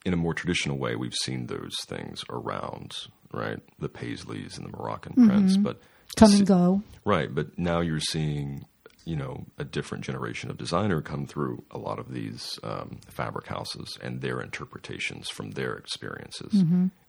in 0.06 0.14
a 0.14 0.18
more 0.18 0.34
traditional 0.34 0.78
way, 0.78 0.96
we've 0.96 1.14
seen 1.14 1.48
those 1.48 1.76
things 1.86 2.24
around, 2.30 2.94
right? 3.34 3.60
The 3.78 3.90
Paisleys 3.90 4.58
and 4.58 4.66
the 4.66 4.78
Moroccan 4.78 5.28
prints, 5.28 5.58
but 5.58 5.82
Come 6.16 6.34
and 6.34 6.48
go. 6.48 6.82
Right, 7.06 7.34
but 7.34 7.58
now 7.60 7.82
you're 7.82 8.00
seeing, 8.00 8.66
you 9.08 9.16
know, 9.16 9.46
a 9.58 9.64
different 9.64 10.04
generation 10.04 10.50
of 10.52 10.58
designer 10.58 11.02
come 11.02 11.26
through 11.26 11.64
a 11.72 11.78
lot 11.78 11.98
of 11.98 12.12
these 12.12 12.60
um, 12.64 13.00
fabric 13.08 13.48
houses 13.48 13.98
and 14.02 14.20
their 14.22 14.42
interpretations 14.42 15.30
from 15.30 15.52
their 15.52 15.74
experiences, 15.76 16.54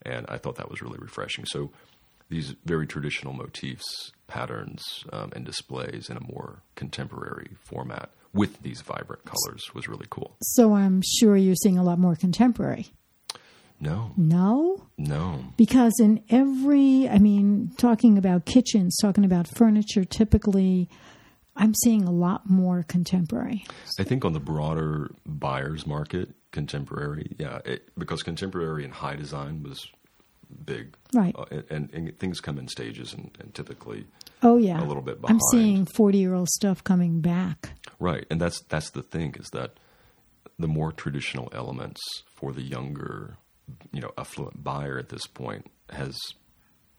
and 0.02 0.24
I 0.28 0.38
thought 0.38 0.56
that 0.56 0.70
was 0.70 0.80
really 0.80 0.98
refreshing. 0.98 1.44
So 1.46 1.70
these 2.28 2.54
very 2.64 2.86
traditional 2.86 3.32
motifs, 3.32 4.12
patterns, 4.28 4.82
um, 5.12 5.32
and 5.34 5.44
displays 5.44 6.08
in 6.10 6.16
a 6.16 6.20
more 6.32 6.62
contemporary 6.76 7.50
format 7.64 8.10
with 8.32 8.62
these 8.62 8.80
vibrant 8.82 9.24
colors 9.24 9.62
was 9.74 9.88
really 9.88 10.06
cool. 10.10 10.36
So 10.42 10.74
I'm 10.74 11.02
sure 11.18 11.36
you're 11.36 11.56
seeing 11.62 11.78
a 11.78 11.82
lot 11.82 11.98
more 11.98 12.14
contemporary. 12.14 12.86
No, 13.80 14.12
No? 14.16 14.86
no, 14.98 15.44
Because 15.56 15.94
in 16.00 16.22
every, 16.30 17.08
I 17.08 17.18
mean, 17.18 17.70
talking 17.76 18.18
about 18.18 18.44
kitchens, 18.44 18.96
talking 19.00 19.24
about 19.24 19.46
furniture, 19.48 20.04
typically, 20.04 20.88
I'm 21.58 21.74
seeing 21.74 22.04
a 22.04 22.10
lot 22.10 22.48
more 22.48 22.84
contemporary. 22.84 23.66
I 23.98 24.04
think 24.04 24.24
on 24.24 24.32
the 24.32 24.40
broader 24.40 25.10
buyer's 25.26 25.86
market, 25.86 26.30
contemporary, 26.52 27.34
yeah, 27.38 27.58
it, 27.64 27.88
because 27.98 28.22
contemporary 28.22 28.84
and 28.84 28.92
high 28.92 29.16
design 29.16 29.62
was 29.62 29.86
big, 30.64 30.96
Right. 31.12 31.34
Uh, 31.36 31.44
and, 31.68 31.90
and, 31.92 32.18
things 32.18 32.40
come 32.40 32.58
in 32.58 32.68
stages, 32.68 33.12
and, 33.12 33.36
and 33.40 33.54
typically, 33.54 34.06
Oh, 34.42 34.56
yeah. 34.56 34.82
A 34.82 34.86
little 34.86 35.02
bit 35.02 35.20
behind. 35.20 35.40
I'm 35.40 35.58
seeing 35.58 35.84
40 35.84 36.18
year 36.18 36.34
old 36.34 36.48
stuff 36.48 36.84
coming 36.84 37.20
back. 37.20 37.70
right, 37.98 38.24
and 38.30 38.40
that's 38.40 38.60
that's 38.68 38.90
the 38.90 39.02
thing 39.02 39.34
is 39.38 39.48
that 39.50 39.72
the 40.58 40.68
more 40.68 40.92
traditional 40.92 41.48
elements 41.52 42.00
for 42.36 42.52
the 42.52 42.62
younger, 42.62 43.36
you 43.92 44.00
know, 44.00 44.12
affluent 44.16 44.62
buyer 44.62 44.98
at 44.98 45.08
this 45.08 45.26
point 45.26 45.66
has 45.90 46.16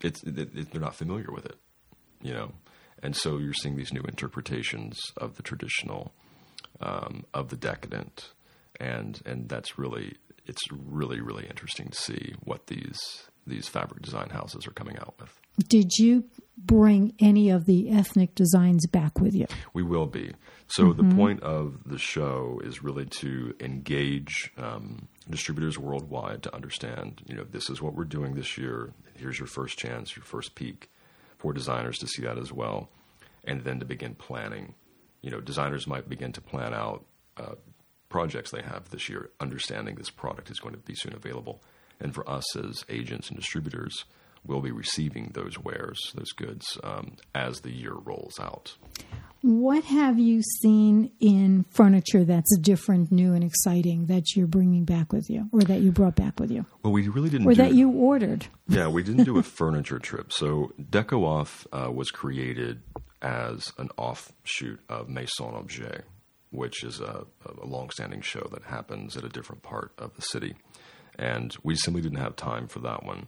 it's 0.02 0.22
it, 0.24 0.38
it, 0.38 0.72
they're 0.72 0.82
not 0.82 0.96
familiar 0.96 1.32
with 1.32 1.46
it, 1.46 1.56
you 2.22 2.34
know, 2.34 2.52
and 3.02 3.16
so 3.16 3.38
you're 3.38 3.54
seeing 3.54 3.76
these 3.76 3.94
new 3.94 4.02
interpretations 4.02 5.00
of 5.18 5.36
the 5.36 5.44
traditional, 5.44 6.14
um, 6.82 7.26
of 7.34 7.50
the 7.50 7.58
decadent, 7.58 8.34
and 8.80 9.22
and 9.26 9.50
that's 9.50 9.78
really 9.78 10.18
it's 10.46 10.62
really 10.72 11.22
really 11.22 11.46
interesting 11.48 11.90
to 11.90 11.98
see 11.98 12.34
what 12.44 12.68
these 12.68 13.00
these 13.48 13.68
fabric 13.68 14.02
design 14.02 14.30
houses 14.30 14.68
are 14.68 14.72
coming 14.72 14.98
out 14.98 15.16
with. 15.20 15.40
Did 15.68 15.98
you 15.98 16.26
bring 16.58 17.14
any 17.20 17.50
of 17.50 17.66
the 17.66 17.90
ethnic 17.90 18.36
designs 18.36 18.86
back 18.88 19.20
with 19.20 19.34
you? 19.34 19.48
We 19.74 19.84
will 19.84 20.06
be. 20.06 20.34
So 20.68 20.94
the 20.94 21.04
point 21.16 21.42
of 21.42 21.80
the 21.86 21.98
show 21.98 22.62
is 22.64 22.84
really 22.84 23.06
to 23.06 23.56
engage 23.60 24.52
um, 24.58 25.08
distributors 25.30 25.78
worldwide 25.78 26.44
to 26.44 26.56
understand, 26.56 27.24
you 27.28 27.36
know, 27.36 27.44
this 27.44 27.70
is 27.70 27.82
what 27.82 27.96
we're 27.96 28.06
doing 28.06 28.36
this 28.36 28.58
year. 28.58 28.94
Here's 29.16 29.40
your 29.40 29.48
first 29.48 29.78
chance, 29.78 30.16
your 30.16 30.24
first 30.24 30.56
peek 30.56 30.90
for 31.40 31.54
designers 31.54 31.98
to 31.98 32.08
see 32.08 32.22
that 32.22 32.38
as 32.38 32.54
well, 32.54 32.90
and 33.46 33.64
then 33.64 33.80
to 33.80 33.86
begin 33.86 34.14
planning. 34.14 34.76
You 35.22 35.32
know, 35.32 35.42
designers 35.42 35.88
might 35.88 36.08
begin 36.08 36.32
to 36.34 36.42
plan 36.42 36.74
out 36.74 37.06
uh, 37.38 37.56
projects 38.10 38.52
they 38.52 38.62
have 38.62 38.90
this 38.90 39.10
year, 39.10 39.32
understanding 39.40 39.96
this 39.96 40.10
product 40.10 40.52
is 40.52 40.60
going 40.60 40.76
to 40.76 40.80
be 40.80 40.96
soon 40.96 41.16
available. 41.16 41.64
And 42.00 42.14
for 42.14 42.30
us 42.30 42.56
as 42.56 42.86
agents 42.90 43.30
and 43.30 43.38
distributors, 43.38 44.06
we'll 44.46 44.62
be 44.62 44.72
receiving 44.72 45.32
those 45.34 45.60
wares, 45.60 46.00
those 46.16 46.32
goods, 46.32 46.78
um, 46.84 47.18
as 47.36 47.62
the 47.62 47.72
year 47.72 47.94
rolls 47.94 48.40
out. 48.40 48.76
What 49.42 49.86
have 49.86 50.20
you 50.20 50.42
seen 50.42 51.12
in 51.22 51.64
furniture 51.70 52.26
that's 52.26 52.58
different, 52.58 53.10
new, 53.10 53.34
and 53.34 53.44
exciting 53.44 54.08
that 54.08 54.36
you're 54.36 54.48
bringing 54.48 54.84
back 54.84 55.14
with 55.14 55.30
you, 55.30 55.48
or 55.54 55.62
that 55.62 55.80
you 55.80 55.94
brought 55.94 56.16
back 56.16 56.42
with 56.42 56.52
you, 56.52 56.66
Well, 56.84 56.92
we 56.92 57.08
really 57.08 57.30
didn't 57.30 57.48
or 57.48 57.52
do 57.52 57.64
that 57.64 57.74
you 57.74 57.90
ordered? 57.90 58.48
Yeah, 58.68 58.90
we 58.90 59.02
didn't 59.02 59.24
do 59.24 59.38
a 59.38 59.44
furniture 59.60 60.00
trip. 60.00 60.34
So 60.34 60.74
Deco 60.82 61.24
Off 61.24 61.66
uh, 61.72 61.90
was 61.90 62.12
created 62.12 62.82
as 63.22 63.72
an 63.78 63.90
offshoot 63.98 64.82
of 64.90 65.08
Maison 65.08 65.56
Objet, 65.56 66.04
which 66.50 66.84
is 66.84 67.00
a, 67.00 67.26
a 67.62 67.66
long-standing 67.66 68.22
show 68.22 68.46
that 68.52 68.64
happens 68.64 69.16
at 69.16 69.24
a 69.24 69.30
different 69.30 69.64
part 69.64 69.94
of 69.98 70.16
the 70.16 70.22
city, 70.22 70.56
and 71.18 71.56
we 71.64 71.76
simply 71.76 72.02
didn't 72.02 72.18
have 72.18 72.36
time 72.36 72.68
for 72.68 72.80
that 72.80 73.06
one. 73.06 73.28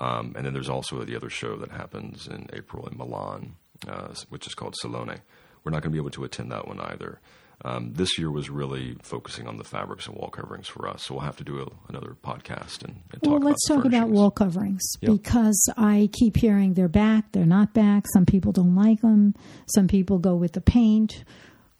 Um, 0.00 0.32
and 0.36 0.46
then 0.46 0.52
there's 0.52 0.68
also 0.68 1.02
the 1.04 1.16
other 1.16 1.30
show 1.30 1.56
that 1.56 1.70
happens 1.70 2.28
in 2.28 2.46
April 2.52 2.86
in 2.86 2.96
Milan, 2.96 3.56
uh, 3.88 4.08
which 4.28 4.46
is 4.46 4.54
called 4.54 4.76
Salone. 4.76 5.20
We're 5.64 5.72
not 5.72 5.82
going 5.82 5.90
to 5.90 5.96
be 5.96 5.98
able 5.98 6.10
to 6.10 6.24
attend 6.24 6.52
that 6.52 6.68
one 6.68 6.80
either. 6.80 7.20
Um, 7.64 7.92
this 7.94 8.16
year 8.18 8.30
was 8.30 8.48
really 8.48 8.96
focusing 9.02 9.48
on 9.48 9.56
the 9.56 9.64
fabrics 9.64 10.06
and 10.06 10.14
wall 10.16 10.28
coverings 10.30 10.68
for 10.68 10.86
us, 10.86 11.04
so 11.04 11.14
we'll 11.14 11.24
have 11.24 11.36
to 11.38 11.44
do 11.44 11.60
a, 11.60 11.66
another 11.88 12.16
podcast 12.22 12.84
and, 12.84 13.02
and 13.12 13.20
talk 13.20 13.32
Well, 13.32 13.40
let's 13.40 13.66
talk 13.66 13.84
about 13.84 14.10
wall 14.10 14.30
coverings 14.30 14.84
Yeah. 15.00 15.10
because 15.10 15.60
I 15.76 16.08
keep 16.12 16.36
hearing 16.36 16.74
they're 16.74 16.86
back, 16.86 17.32
they're 17.32 17.44
not 17.44 17.74
back. 17.74 18.04
Some 18.12 18.26
people 18.26 18.52
don't 18.52 18.76
like 18.76 19.00
them. 19.00 19.34
Some 19.74 19.88
people 19.88 20.18
go 20.20 20.36
with 20.36 20.52
the 20.52 20.60
paint. 20.60 21.24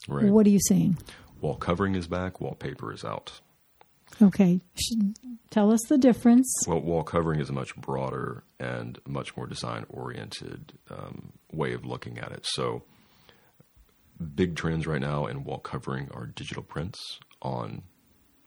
Right. 0.09 0.25
What 0.25 0.47
are 0.47 0.51
you 0.51 0.59
seeing? 0.67 0.99
Wall 1.41 1.55
covering 1.55 1.95
is 1.95 2.09
back, 2.09 2.41
wallpaper 2.41 2.93
is 2.93 3.05
out. 3.05 3.41
Okay, 4.21 4.61
tell 5.51 5.71
us 5.71 5.81
the 5.89 5.99
difference. 5.99 6.53
Well, 6.67 6.81
wall 6.81 7.05
covering 7.05 7.41
is 7.41 7.51
a 7.51 7.53
much 7.53 7.77
broader 7.77 8.45
and 8.59 8.99
much 9.07 9.37
more 9.37 9.47
design 9.47 9.87
oriented 9.89 10.73
um, 10.91 11.33
way 11.53 11.73
of 11.73 11.85
looking 11.85 12.19
at 12.19 12.33
it. 12.33 12.45
So, 12.45 12.83
big 14.35 14.57
trends 14.57 14.87
right 14.87 15.01
now 15.01 15.27
in 15.27 15.45
wall 15.45 15.59
covering 15.59 16.11
are 16.13 16.27
digital 16.27 16.63
prints 16.63 16.99
on 17.43 17.83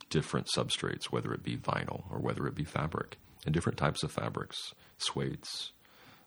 different 0.09 0.47
substrates, 0.55 1.05
whether 1.05 1.33
it 1.33 1.43
be 1.43 1.57
vinyl 1.57 2.03
or 2.11 2.19
whether 2.19 2.45
it 2.47 2.55
be 2.55 2.65
fabric, 2.65 3.17
and 3.45 3.53
different 3.53 3.77
types 3.77 4.03
of 4.03 4.11
fabrics, 4.11 4.57
suedes, 4.99 5.71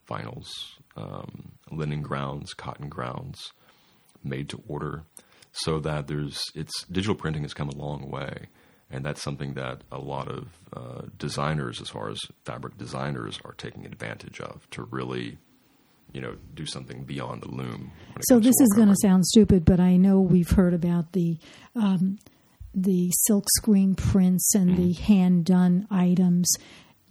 vinyls, 0.09 0.49
um, 0.97 1.53
linen 1.71 2.03
grounds, 2.03 2.55
cotton 2.55 2.89
grounds, 2.89 3.53
made 4.23 4.49
to 4.49 4.63
order, 4.67 5.05
so 5.53 5.79
that 5.81 6.09
there's 6.09 6.43
it's 6.55 6.85
digital 6.85 7.15
printing 7.15 7.43
has 7.43 7.55
come 7.55 7.69
a 7.69 7.77
long 7.77 8.11
way, 8.11 8.49
and 8.95 9.05
that's 9.05 9.21
something 9.23 9.55
that 9.55 9.83
a 9.91 9.99
lot 9.99 10.29
of 10.29 10.49
uh, 10.73 11.03
designers, 11.19 11.81
as 11.81 11.89
far 11.89 12.11
as 12.11 12.21
fabric 12.45 12.79
designers, 12.79 13.41
are 13.45 13.53
taking 13.55 13.85
advantage 13.85 14.41
of 14.41 14.69
to 14.71 14.85
really, 14.85 15.39
you 16.13 16.21
know, 16.21 16.37
do 16.55 16.65
something 16.65 17.03
beyond 17.03 17.43
the 17.43 17.49
loom. 17.49 17.91
So 18.29 18.39
this 18.39 18.55
is 18.61 18.73
going 18.77 18.89
to 18.89 18.97
sound 19.03 19.27
stupid, 19.27 19.65
but 19.65 19.81
I 19.81 19.97
know 19.97 20.21
we've 20.21 20.51
heard 20.51 20.75
about 20.75 21.13
the 21.13 21.39
um, 21.75 22.19
the 22.73 23.11
silk 23.27 23.45
screen 23.57 23.95
prints 23.95 24.55
and 24.55 24.77
the 24.77 24.93
hand 24.93 25.45
done 25.45 25.87
items. 25.91 26.53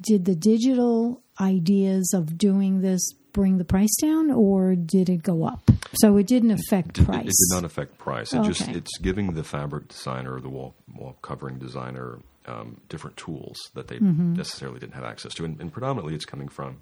Did 0.02 0.26
the 0.26 0.36
digital 0.36 1.22
ideas 1.40 2.14
of 2.14 2.38
doing 2.38 2.82
this 2.82 3.02
bring 3.34 3.58
the 3.58 3.66
price 3.66 3.96
down, 4.02 4.32
or 4.32 4.76
did 4.76 5.10
it 5.10 5.24
go 5.24 5.44
up? 5.46 5.70
So 5.96 6.18
it 6.18 6.28
didn't 6.28 6.52
affect 6.52 7.04
price. 7.06 7.26
It, 7.26 7.50
did 7.50 7.56
not 7.56 7.64
affect 7.66 7.98
price. 7.98 8.34
It 8.34 8.44
just 8.44 8.68
it's 8.70 8.98
giving 9.00 9.34
the 9.34 9.44
fabric 9.44 9.90
designer, 9.90 10.40
the 10.40 10.50
wall 10.50 10.76
wall 10.96 11.18
covering 11.22 11.60
designer, 11.60 12.20
um, 12.46 12.78
different 12.90 13.18
tools 13.18 13.58
that 13.74 13.88
they 13.88 13.98
Mm-hmm. 13.98 14.34
necessarily 14.36 14.80
didn't 14.80 14.96
have 14.96 15.04
access 15.04 15.34
to, 15.36 15.46
and, 15.46 15.60
and 15.62 15.72
predominantly 15.72 16.16
it's 16.16 16.26
coming 16.26 16.48
from, 16.50 16.82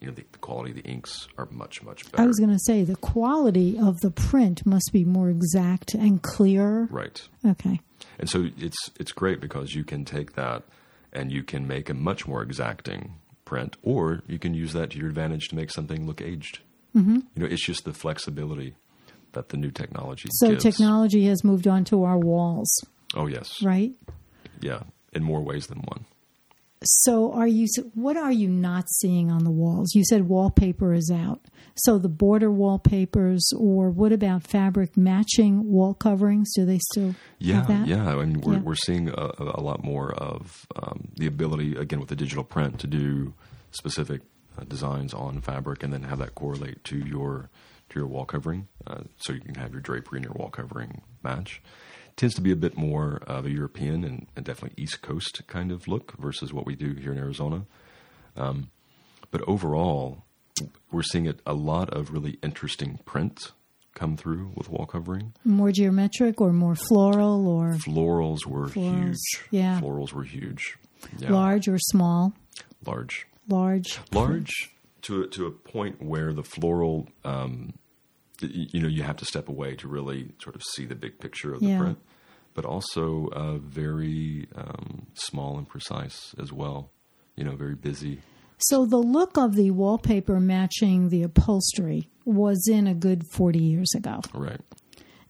you 0.00 0.06
know, 0.08 0.12
the, 0.14 0.24
the 0.32 0.38
quality 0.38 0.70
of 0.70 0.76
the 0.76 0.84
inks 0.84 1.26
are 1.38 1.46
much 1.50 1.82
much 1.82 2.10
better. 2.10 2.22
I 2.22 2.26
was 2.26 2.38
going 2.38 2.52
to 2.52 2.58
say 2.60 2.84
the 2.84 2.96
quality 2.96 3.78
of 3.78 4.00
the 4.00 4.10
print 4.10 4.64
must 4.66 4.90
be 4.92 5.04
more 5.04 5.30
exact 5.30 5.94
and 5.94 6.20
clear. 6.22 6.86
right, 6.90 7.20
Okay. 7.46 7.80
and 8.18 8.28
so 8.28 8.48
it's 8.58 8.90
it's 9.00 9.12
great 9.12 9.40
because 9.40 9.74
you 9.74 9.84
can 9.84 10.04
take 10.04 10.34
that 10.34 10.62
and 11.12 11.30
you 11.32 11.42
can 11.42 11.66
make 11.66 11.88
a 11.88 11.94
much 11.94 12.26
more 12.26 12.42
exacting 12.42 13.14
print, 13.54 13.76
or 13.84 14.22
you 14.26 14.38
can 14.38 14.52
use 14.52 14.72
that 14.72 14.90
to 14.90 14.98
your 14.98 15.08
advantage 15.08 15.46
to 15.48 15.54
make 15.54 15.70
something 15.70 16.06
look 16.08 16.20
aged. 16.20 16.58
Mm-hmm. 16.96 17.14
You 17.34 17.42
know, 17.42 17.46
it's 17.46 17.64
just 17.64 17.84
the 17.84 17.92
flexibility 17.92 18.74
that 19.32 19.50
the 19.50 19.56
new 19.56 19.70
technology 19.70 20.28
So 20.32 20.50
gives. 20.50 20.62
technology 20.64 21.26
has 21.26 21.44
moved 21.44 21.66
onto 21.68 22.02
our 22.02 22.18
walls, 22.18 22.68
Oh 23.14 23.26
yes, 23.28 23.62
right? 23.62 23.92
yeah, 24.60 24.82
in 25.12 25.22
more 25.22 25.40
ways 25.42 25.68
than 25.68 25.78
one. 25.82 26.04
So 26.86 27.32
are 27.32 27.46
you 27.46 27.66
what 27.94 28.16
are 28.16 28.32
you 28.32 28.48
not 28.48 28.88
seeing 28.90 29.30
on 29.30 29.44
the 29.44 29.50
walls? 29.50 29.94
You 29.94 30.04
said 30.04 30.28
wallpaper 30.28 30.92
is 30.94 31.10
out. 31.10 31.40
So 31.76 31.98
the 31.98 32.08
border 32.08 32.50
wallpapers 32.50 33.50
or 33.58 33.90
what 33.90 34.12
about 34.12 34.42
fabric 34.44 34.96
matching 34.96 35.70
wall 35.72 35.94
coverings? 35.94 36.52
Do 36.54 36.64
they 36.64 36.78
still 36.92 37.14
Yeah, 37.38 37.56
have 37.56 37.68
that? 37.68 37.86
yeah. 37.86 38.08
I 38.08 38.24
mean, 38.24 38.40
we're 38.40 38.54
Yeah. 38.54 38.60
we're 38.60 38.74
seeing 38.76 39.08
a, 39.08 39.32
a 39.38 39.60
lot 39.60 39.82
more 39.82 40.12
of 40.12 40.66
um, 40.76 41.08
the 41.16 41.26
ability 41.26 41.74
again 41.76 42.00
with 42.00 42.08
the 42.10 42.16
digital 42.16 42.44
print 42.44 42.78
to 42.80 42.86
do 42.86 43.34
specific 43.70 44.22
uh, 44.58 44.64
designs 44.64 45.12
on 45.12 45.40
fabric, 45.40 45.82
and 45.82 45.92
then 45.92 46.04
have 46.04 46.18
that 46.18 46.34
correlate 46.34 46.84
to 46.84 46.98
your 46.98 47.50
to 47.90 47.98
your 48.00 48.06
wall 48.08 48.24
covering, 48.24 48.66
uh, 48.86 49.00
so 49.18 49.32
you 49.32 49.40
can 49.40 49.56
have 49.56 49.72
your 49.72 49.80
drapery 49.80 50.18
and 50.18 50.24
your 50.24 50.34
wall 50.34 50.48
covering 50.48 51.02
match. 51.22 51.60
Tends 52.16 52.34
to 52.36 52.40
be 52.40 52.52
a 52.52 52.56
bit 52.56 52.76
more 52.76 53.20
of 53.26 53.44
a 53.44 53.50
European 53.50 54.04
and, 54.04 54.26
and 54.36 54.44
definitely 54.44 54.80
East 54.82 55.02
Coast 55.02 55.42
kind 55.48 55.72
of 55.72 55.88
look 55.88 56.14
versus 56.18 56.52
what 56.52 56.64
we 56.64 56.76
do 56.76 56.94
here 56.94 57.10
in 57.12 57.18
Arizona. 57.18 57.66
Um, 58.36 58.70
but 59.32 59.42
overall, 59.48 60.22
we're 60.92 61.02
seeing 61.02 61.26
it, 61.26 61.40
a 61.44 61.54
lot 61.54 61.90
of 61.90 62.12
really 62.12 62.38
interesting 62.42 63.00
print 63.04 63.50
come 63.94 64.16
through 64.16 64.52
with 64.54 64.68
wall 64.68 64.86
covering. 64.86 65.32
More 65.44 65.72
geometric 65.72 66.40
or 66.40 66.52
more 66.52 66.76
floral 66.76 67.48
or 67.48 67.74
Florals 67.84 68.46
were 68.46 68.68
Florals, 68.68 69.04
huge. 69.06 69.16
yeah. 69.50 69.80
Florals 69.80 70.12
were 70.12 70.24
huge. 70.24 70.76
Yeah. 71.18 71.30
large 71.32 71.66
or 71.68 71.78
small? 71.78 72.32
Large. 72.86 73.26
Large. 73.48 73.98
Large 74.12 74.50
to, 75.02 75.22
a- 75.22 75.26
to 75.28 75.46
a 75.46 75.50
point 75.50 76.00
where 76.00 76.32
the 76.32 76.42
floral, 76.44 77.08
um, 77.24 77.74
you 78.40 78.80
know, 78.80 78.88
you 78.88 79.02
have 79.02 79.16
to 79.18 79.24
step 79.24 79.48
away 79.48 79.74
to 79.76 79.88
really 79.88 80.32
sort 80.42 80.56
of 80.56 80.62
see 80.74 80.84
the 80.84 80.94
big 80.94 81.18
picture 81.20 81.54
of 81.54 81.60
the 81.60 81.68
Yeah. 81.68 81.78
print, 81.78 81.98
but 82.54 82.64
also 82.64 83.28
uh, 83.32 83.58
very 83.58 84.46
um, 84.56 85.06
small 85.14 85.56
and 85.58 85.68
precise 85.68 86.34
as 86.40 86.52
well. 86.52 86.90
You 87.36 87.44
know, 87.44 87.56
very 87.56 87.74
busy. 87.74 88.20
So 88.58 88.86
the 88.86 88.98
look 88.98 89.36
of 89.36 89.54
the 89.56 89.70
wallpaper 89.72 90.38
matching 90.40 91.08
the 91.08 91.22
upholstery 91.24 92.08
was 92.24 92.66
in 92.70 92.86
a 92.86 92.94
good 92.94 93.24
40 93.32 93.58
years 93.58 93.88
ago. 93.96 94.20
Right. 94.32 94.60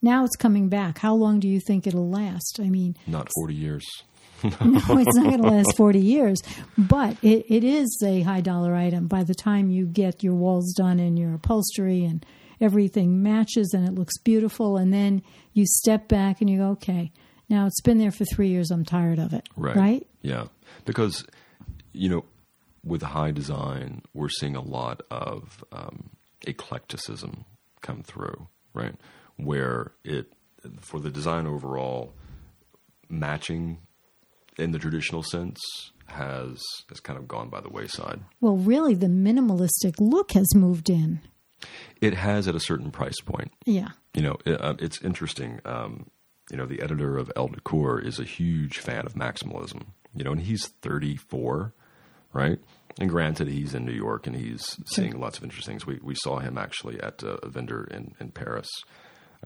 Now 0.03 0.25
it's 0.25 0.37
coming 0.37 0.69
back. 0.69 0.99
How 0.99 1.15
long 1.15 1.41
do 1.41 1.49
you 1.49 1.61
think 1.61 1.87
it'll 1.87 2.11
last? 2.11 2.59
I 2.61 2.69
mean, 2.69 2.95
Not 3.07 3.29
40 3.35 3.55
years. 3.55 3.85
no, 4.45 4.51
it's 4.99 5.17
not 5.17 5.25
going 5.31 5.41
to 5.43 5.49
last 5.49 5.75
40 5.75 5.99
years, 6.01 6.39
but 6.77 7.17
it, 7.23 7.47
it 7.49 7.65
is 7.65 8.03
a 8.05 8.21
high 8.21 8.43
dollar 8.43 8.75
item. 8.75 9.07
By 9.07 9.25
the 9.25 9.35
time 9.35 9.71
you 9.71 9.87
get 9.87 10.23
your 10.23 10.35
walls 10.35 10.75
done 10.75 10.99
and 11.01 11.19
your 11.19 11.33
upholstery 11.35 12.05
and 12.05 12.25
everything 12.61 13.23
matches 13.23 13.73
and 13.75 13.87
it 13.87 13.95
looks 13.95 14.19
beautiful, 14.19 14.77
and 14.77 14.93
then 14.93 15.23
you 15.53 15.65
step 15.67 16.09
back 16.09 16.41
and 16.41 16.49
you 16.49 16.59
go, 16.59 16.69
okay, 16.71 17.13
now 17.49 17.67
it's 17.67 17.81
been 17.83 17.99
there 17.99 18.11
for 18.11 18.25
three 18.25 18.49
years. 18.49 18.71
I'm 18.71 18.85
tired 18.85 19.19
of 19.19 19.33
it. 19.33 19.49
Right. 19.57 19.77
Right? 19.77 20.07
Yeah. 20.23 20.47
Because, 20.85 21.25
you 21.93 22.09
know, 22.09 22.25
with 22.83 23.03
high 23.03 23.31
design, 23.31 24.03
we're 24.13 24.29
seeing 24.29 24.57
a 24.57 24.63
lot 24.63 25.03
of 25.11 25.65
um, 25.73 26.11
eclecticism 26.47 27.45
come 27.81 28.03
through, 28.03 28.49
right? 28.73 28.95
Where 29.37 29.93
it, 30.05 30.33
for 30.81 31.01
the 31.01 31.11
design 31.11 31.47
overall, 31.47 32.15
matching 33.09 33.79
in 34.59 34.73
the 34.73 34.79
traditional 34.79 35.23
sense 35.23 35.61
has 36.07 36.63
has 36.89 37.01
kind 37.01 37.19
of 37.19 37.27
gone 37.27 37.49
by 37.49 37.61
the 37.61 37.69
wayside. 37.69 38.21
Well, 38.41 38.57
really, 38.57 38.95
the 38.95 39.07
minimalistic 39.07 39.95
look 39.99 40.33
has 40.33 40.55
moved 40.55 40.91
in. 40.91 41.21
It 42.00 42.14
has 42.14 42.49
at 42.49 42.54
a 42.54 42.61
certain 42.61 42.90
price 42.90 43.21
point. 43.25 43.52
Yeah. 43.64 43.90
you 44.14 44.23
know, 44.23 44.37
it, 44.44 44.61
uh, 44.61 44.75
it's 44.78 45.00
interesting. 45.02 45.61
Um, 45.64 46.11
you 46.50 46.56
know, 46.56 46.66
the 46.66 46.83
editor 46.83 47.16
of 47.16 47.33
Elle 47.37 47.49
Decor 47.49 48.00
is 48.00 48.18
a 48.18 48.25
huge 48.25 48.78
fan 48.78 49.06
of 49.06 49.14
maximalism. 49.14 49.87
You 50.14 50.25
know, 50.25 50.33
and 50.33 50.42
he's 50.42 50.66
34, 50.66 51.73
right? 52.33 52.59
And 53.00 53.11
granted, 53.11 53.49
he's 53.49 53.75
in 53.75 53.85
New 53.85 53.92
York 53.92 54.26
and 54.26 54.37
he's 54.37 54.78
seeing 54.87 55.18
lots 55.18 55.38
of 55.38 55.44
interesting 55.44 55.73
things. 55.73 55.87
We 55.87 55.99
we 56.02 56.14
saw 56.14 56.38
him 56.38 56.56
actually 56.56 57.00
at 57.00 57.23
a 57.25 57.49
vendor 57.49 57.85
in 57.90 58.14
in 58.21 58.30
Paris, 58.30 58.68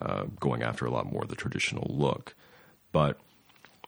uh, 0.02 0.24
going 0.38 0.62
after 0.62 0.84
a 0.84 0.90
lot 0.90 1.10
more 1.10 1.22
of 1.22 1.28
the 1.28 1.36
traditional 1.36 1.86
look. 1.88 2.34
But 2.92 3.18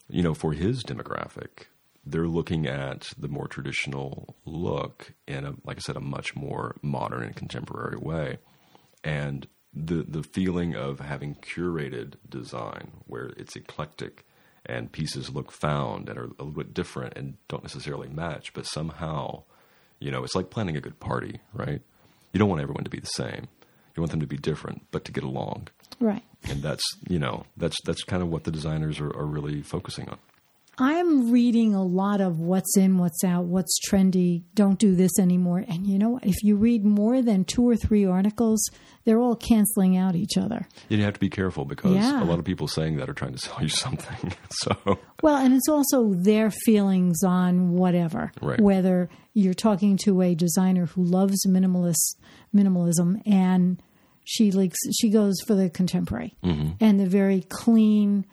you 0.09 0.23
know, 0.23 0.33
for 0.33 0.53
his 0.55 0.83
demographic, 0.83 1.67
they're 2.05 2.27
looking 2.27 2.67
at 2.67 3.13
the 3.19 3.29
more 3.29 3.47
traditional 3.47 4.37
look 4.45 5.13
in 5.27 5.45
a, 5.45 5.55
like 5.65 5.77
I 5.77 5.81
said, 5.81 5.97
a 5.97 6.01
much 6.01 6.35
more 6.35 6.77
modern 6.83 7.23
and 7.23 7.37
contemporary 7.37 7.97
way. 7.99 8.39
And 9.05 9.47
the 9.73 10.03
the 10.09 10.23
feeling 10.23 10.75
of 10.75 11.01
having 11.01 11.37
curated 11.37 12.15
design, 12.29 12.91
where 13.07 13.33
it's 13.37 13.55
eclectic 13.57 14.25
and 14.67 14.93
pieces 14.93 15.31
look 15.31 15.51
found 15.53 16.09
and 16.09 16.19
are 16.19 16.25
a 16.25 16.45
little 16.45 16.51
bit 16.53 16.75
different 16.75 17.17
and 17.17 17.37
don't 17.49 17.63
necessarily 17.63 18.09
match, 18.09 18.53
but 18.53 18.67
somehow, 18.67 19.43
you 20.01 20.11
know, 20.11 20.23
it's 20.23 20.35
like 20.35 20.51
planning 20.51 20.77
a 20.77 20.81
good 20.83 21.01
party, 21.01 21.41
right? 21.55 21.81
You 22.33 22.39
don't 22.39 22.49
want 22.49 22.61
everyone 22.61 22.85
to 22.85 22.91
be 22.91 23.01
the 23.01 23.07
same. 23.07 23.49
You 23.97 24.03
want 24.03 24.11
them 24.11 24.21
to 24.21 24.27
be 24.27 24.37
different, 24.37 24.87
but 24.91 25.05
to 25.07 25.13
get 25.13 25.25
along 25.25 25.69
Right. 25.99 26.23
and 26.49 26.63
that's 26.63 26.85
you 27.09 27.19
know 27.19 27.45
that's 27.57 27.77
that's 27.85 28.03
kind 28.05 28.23
of 28.23 28.29
what 28.31 28.45
the 28.45 28.51
designers 28.51 29.01
are, 29.01 29.15
are 29.15 29.27
really 29.27 29.61
focusing 29.63 30.09
on 30.09 30.19
I'm 30.81 31.31
reading 31.31 31.75
a 31.75 31.85
lot 31.85 32.23
of 32.23 32.41
what's 32.41 32.75
in, 32.77 32.97
what's 32.97 33.23
out, 33.23 33.45
what's 33.45 33.79
trendy, 33.87 34.45
don't 34.55 34.79
do 34.79 34.95
this 34.95 35.19
anymore. 35.19 35.63
And 35.69 35.87
you 35.87 35.99
know 35.99 36.09
what? 36.11 36.25
If 36.25 36.43
you 36.43 36.57
read 36.57 36.85
more 36.87 37.21
than 37.21 37.45
two 37.45 37.69
or 37.69 37.77
three 37.77 38.07
articles, 38.07 38.67
they're 39.05 39.19
all 39.21 39.37
canceling 39.37 39.99
out 39.99 40.15
each 40.17 40.39
other. 40.39 40.67
you 40.89 41.03
have 41.03 41.13
to 41.15 41.21
be 41.21 41.29
careful 41.29 41.67
because 41.67 41.95
Yeah. 41.95 42.23
a 42.23 42.25
lot 42.25 42.39
of 42.39 42.47
people 42.47 42.67
saying 42.67 42.97
that 42.97 43.11
are 43.11 43.15
trying 43.15 43.33
to 43.33 43.39
sell 43.47 43.59
you 43.61 43.69
something 43.69 44.33
so 44.63 44.99
Well, 45.23 45.37
and 45.37 45.53
it's 45.53 45.69
also 45.69 46.15
their 46.15 46.51
feelings 46.51 47.23
on 47.23 47.73
whatever. 47.73 48.33
Right. 48.41 48.61
Whether 48.61 49.11
you're 49.35 49.55
talking 49.55 49.99
to 50.05 50.23
a 50.23 50.35
designer 50.35 50.87
who 50.87 51.05
loves 51.05 51.45
minimalist 51.47 52.17
minimalism 52.55 53.21
and 53.27 53.83
she 54.25 54.51
likes 54.51 54.79
she 54.99 55.11
goes 55.11 55.37
for 55.47 55.55
the 55.55 55.69
contemporary 55.71 56.37
mm-hmm. 56.43 56.71
and 56.81 56.99
the 57.01 57.07
very 57.07 57.43
clean, 57.43 58.25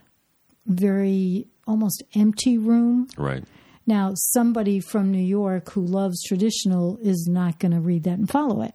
very 0.68 1.48
almost 1.66 2.04
empty 2.16 2.58
room. 2.58 3.08
right 3.18 3.44
Now, 3.86 4.12
somebody 4.16 4.80
from 4.80 5.12
New 5.12 5.24
York 5.24 5.72
who 5.72 5.82
loves 5.82 6.22
traditional 6.24 6.98
is 7.02 7.28
not 7.30 7.60
going 7.60 7.72
to 7.72 7.80
read 7.80 8.04
that 8.04 8.20
and 8.20 8.30
follow 8.30 8.62
it. 8.62 8.74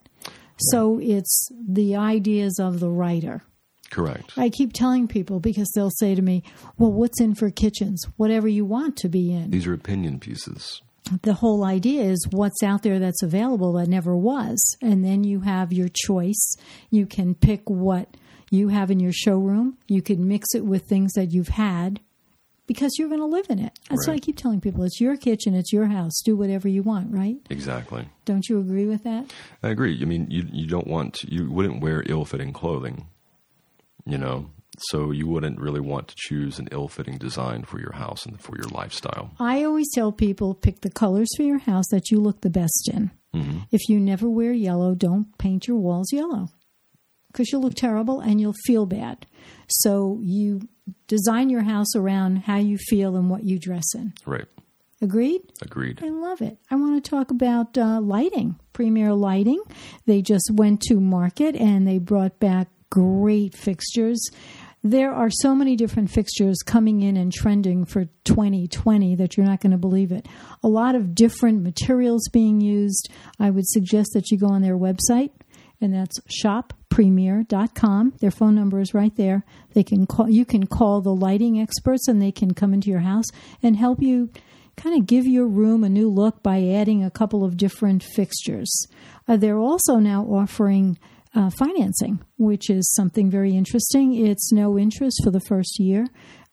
So 0.71 0.99
it's 1.01 1.49
the 1.69 1.97
ideas 1.97 2.59
of 2.59 2.81
the 2.81 2.89
writer. 2.91 3.43
correct 3.91 4.33
I 4.37 4.49
keep 4.49 4.73
telling 4.73 5.09
people 5.09 5.41
because 5.41 5.71
they'll 5.75 5.91
say 5.91 6.15
to 6.15 6.23
me, 6.23 6.43
Well, 6.79 6.93
what's 6.93 7.21
in 7.21 7.35
for 7.35 7.51
kitchens? 7.51 8.05
Whatever 8.17 8.49
you 8.49 8.65
want 8.65 8.97
to 8.99 9.09
be 9.09 9.33
in. 9.33 9.51
these 9.51 9.67
are 9.67 9.75
opinion 9.75 10.19
pieces 10.21 10.81
The 11.23 11.35
whole 11.35 11.65
idea 11.65 12.05
is 12.05 12.27
what's 12.31 12.63
out 12.63 12.83
there 12.83 12.99
that's 13.01 13.23
available 13.23 13.73
that 13.75 13.89
never 13.89 14.17
was. 14.17 14.59
And 14.81 15.05
then 15.05 15.25
you 15.25 15.41
have 15.41 15.73
your 15.73 15.89
choice. 15.93 16.57
You 16.91 17.07
can 17.07 17.35
pick 17.35 17.63
what 17.69 18.17
you 18.53 18.69
have 18.69 18.91
in 18.91 19.01
your 19.01 19.13
showroom. 19.13 19.79
You 19.89 20.03
can 20.03 20.29
mix 20.29 20.55
it 20.55 20.65
with 20.65 20.87
things 20.87 21.15
that 21.15 21.33
you've 21.33 21.49
had 21.49 22.01
because 22.67 22.93
you're 22.99 23.09
going 23.09 23.21
to 23.21 23.27
live 23.27 23.47
in 23.49 23.59
it. 23.59 23.79
That's 23.91 24.07
what 24.07 24.15
I 24.15 24.19
keep 24.19 24.37
telling 24.37 24.61
people. 24.61 24.85
It's 24.85 25.01
your 25.01 25.17
kitchen, 25.17 25.55
it's 25.55 25.73
your 25.73 25.87
house. 25.87 26.21
Do 26.25 26.37
whatever 26.37 26.69
you 26.69 26.83
want, 26.83 27.13
right? 27.13 27.37
exactly 27.51 28.09
Don't 28.25 28.49
you 28.49 28.61
agree 28.61 28.87
with 28.87 29.05
that? 29.05 29.33
i 29.63 29.69
agree 29.69 29.99
i 30.01 30.05
mean 30.05 30.27
you 30.31 30.47
you 30.53 30.67
don't 30.67 30.87
want 30.87 31.15
to, 31.15 31.33
you 31.33 31.51
wouldn't 31.51 31.81
wear 31.83 32.03
ill-fitting 32.07 32.53
clothing 32.53 33.07
you 34.05 34.19
know 34.19 34.51
so 34.79 35.11
you 35.11 35.27
wouldn't 35.27 35.61
really 35.61 35.81
want 35.81 36.09
to 36.09 36.15
choose 36.17 36.59
an 36.59 36.69
ill-fitting 36.73 37.19
design 37.19 37.63
for 37.63 37.79
your 37.79 37.93
house 37.93 38.25
and 38.27 38.41
for 38.41 38.57
your 38.57 38.69
lifestyle 38.69 39.31
I 39.39 39.65
always 39.65 39.89
tell 39.95 40.13
people 40.13 40.55
pick 40.55 40.81
the 40.81 40.91
colors 40.91 41.29
for 41.37 41.43
your 41.43 41.59
house 41.59 41.87
that 41.91 42.11
you 42.11 42.21
look 42.21 42.41
the 42.41 42.51
best 42.51 42.89
in. 42.93 43.11
Mm-hmm. 43.35 43.59
If 43.71 43.89
you 43.89 43.99
never 44.01 44.29
wear 44.29 44.53
yellow, 44.53 44.95
don't 44.95 45.37
paint 45.39 45.67
your 45.69 45.77
walls 45.79 46.13
yellow 46.13 46.49
because 47.33 47.51
you'll 47.51 47.63
look 47.63 47.75
terrible 47.75 48.21
and 48.21 48.41
you'll 48.41 48.55
feel 48.67 48.87
bad. 48.87 49.27
So 49.69 50.19
you 50.21 50.69
design 51.07 51.49
your 51.51 51.63
house 51.63 51.95
around 51.97 52.39
how 52.39 52.59
you 52.59 52.77
feel 52.77 53.17
and 53.17 53.31
what 53.31 53.45
you 53.45 53.59
dress 53.59 53.85
in. 53.95 54.13
right 54.27 54.47
Agreed? 55.01 55.43
agreed 55.61 56.01
I 56.01 56.11
love 56.11 56.41
it. 56.43 56.59
I 56.71 56.77
want 56.77 57.03
to 57.03 57.11
talk 57.11 57.33
about 57.33 57.77
uh, 57.77 58.01
lighting, 58.01 58.55
Premier 58.73 59.13
Lighting. 59.13 59.61
They 60.07 60.23
just 60.23 60.49
went 60.53 60.81
to 60.83 61.01
market 61.01 61.57
and 61.57 61.89
they 61.89 61.99
brought 61.99 62.39
back 62.39 62.69
great 62.89 63.57
fixtures. 63.57 64.21
There 64.85 65.13
are 65.13 65.31
so 65.31 65.55
many 65.55 65.77
different 65.77 66.11
fixtures 66.11 66.59
coming 66.65 67.03
in 67.03 67.17
and 67.17 67.33
trending 67.33 67.85
for 67.85 68.07
2020 68.25 69.17
that 69.17 69.37
you're 69.37 69.47
not 69.47 69.61
going 69.61 69.73
to 69.73 69.79
believe 69.79 70.13
it. 70.13 70.27
A 70.63 70.69
lot 70.69 70.95
of 70.95 71.15
different 71.15 71.63
materials 71.63 72.29
being 72.33 72.61
used. 72.61 73.09
I 73.41 73.51
would 73.51 73.67
suggest 73.69 74.11
that 74.15 74.31
you 74.31 74.39
go 74.39 74.49
on 74.49 74.63
their 74.63 74.77
website, 74.77 75.31
and 75.83 75.93
that's 75.93 76.19
shoppremier.com. 76.43 78.15
Their 78.21 78.31
phone 78.31 78.55
number 78.55 78.81
is 78.81 78.95
right 78.95 79.15
there. 79.17 79.45
They 79.75 79.83
can 79.83 80.07
call. 80.07 80.31
You 80.31 80.45
can 80.45 80.67
call 80.67 81.01
the 81.01 81.15
lighting 81.15 81.61
experts, 81.61 82.09
and 82.09 82.23
they 82.23 82.33
can 82.33 82.55
come 82.55 82.73
into 82.73 82.89
your 82.89 83.01
house 83.01 83.27
and 83.63 83.77
help 83.77 84.01
you 84.01 84.31
kind 84.77 84.99
of 84.99 85.07
give 85.07 85.27
your 85.27 85.47
room 85.47 85.85
a 85.85 85.89
new 85.89 86.09
look 86.09 86.43
by 86.43 86.63
adding 86.63 87.05
a 87.05 87.11
couple 87.11 87.45
of 87.45 87.57
different 87.57 88.03
fixtures. 88.03 88.87
Uh, 89.29 89.37
they're 89.37 89.59
also 89.59 89.97
now 89.97 90.23
offering 90.25 90.99
uh, 91.35 91.51
financing, 91.51 92.23
which 92.39 92.71
is 92.71 92.91
something 92.95 93.31
very 93.31 93.55
interesting. 93.57 94.15
It's 94.15 94.53
no 94.53 94.79
interest 94.79 95.21
for 95.25 95.31
the 95.31 95.41
first 95.41 95.79
year. 95.79 96.07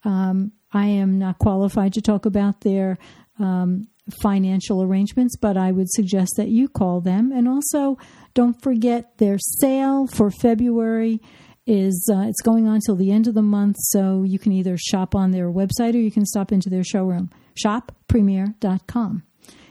Um, 0.03 0.53
I 0.71 0.85
am 0.85 1.17
not 1.17 1.39
qualified 1.39 1.93
to 1.93 2.01
talk 2.01 2.25
about 2.25 2.61
their 2.61 2.97
um, 3.39 3.87
financial 4.21 4.83
arrangements, 4.83 5.35
but 5.37 5.57
I 5.57 5.71
would 5.71 5.89
suggest 5.89 6.33
that 6.37 6.49
you 6.49 6.67
call 6.67 7.01
them. 7.01 7.31
And 7.31 7.47
also, 7.47 7.97
don't 8.33 8.61
forget 8.61 9.17
their 9.17 9.37
sale 9.39 10.07
for 10.07 10.31
February 10.31 11.21
is 11.65 12.09
uh, 12.11 12.21
it's 12.21 12.41
going 12.41 12.67
on 12.67 12.79
till 12.85 12.95
the 12.95 13.11
end 13.11 13.27
of 13.27 13.35
the 13.35 13.43
month, 13.43 13.75
so 13.79 14.23
you 14.23 14.39
can 14.39 14.51
either 14.51 14.75
shop 14.77 15.13
on 15.13 15.31
their 15.31 15.51
website 15.51 15.93
or 15.93 15.99
you 15.99 16.11
can 16.11 16.25
stop 16.25 16.51
into 16.51 16.69
their 16.69 16.83
showroom. 16.83 17.29
Shoppremier.com. 17.63 19.23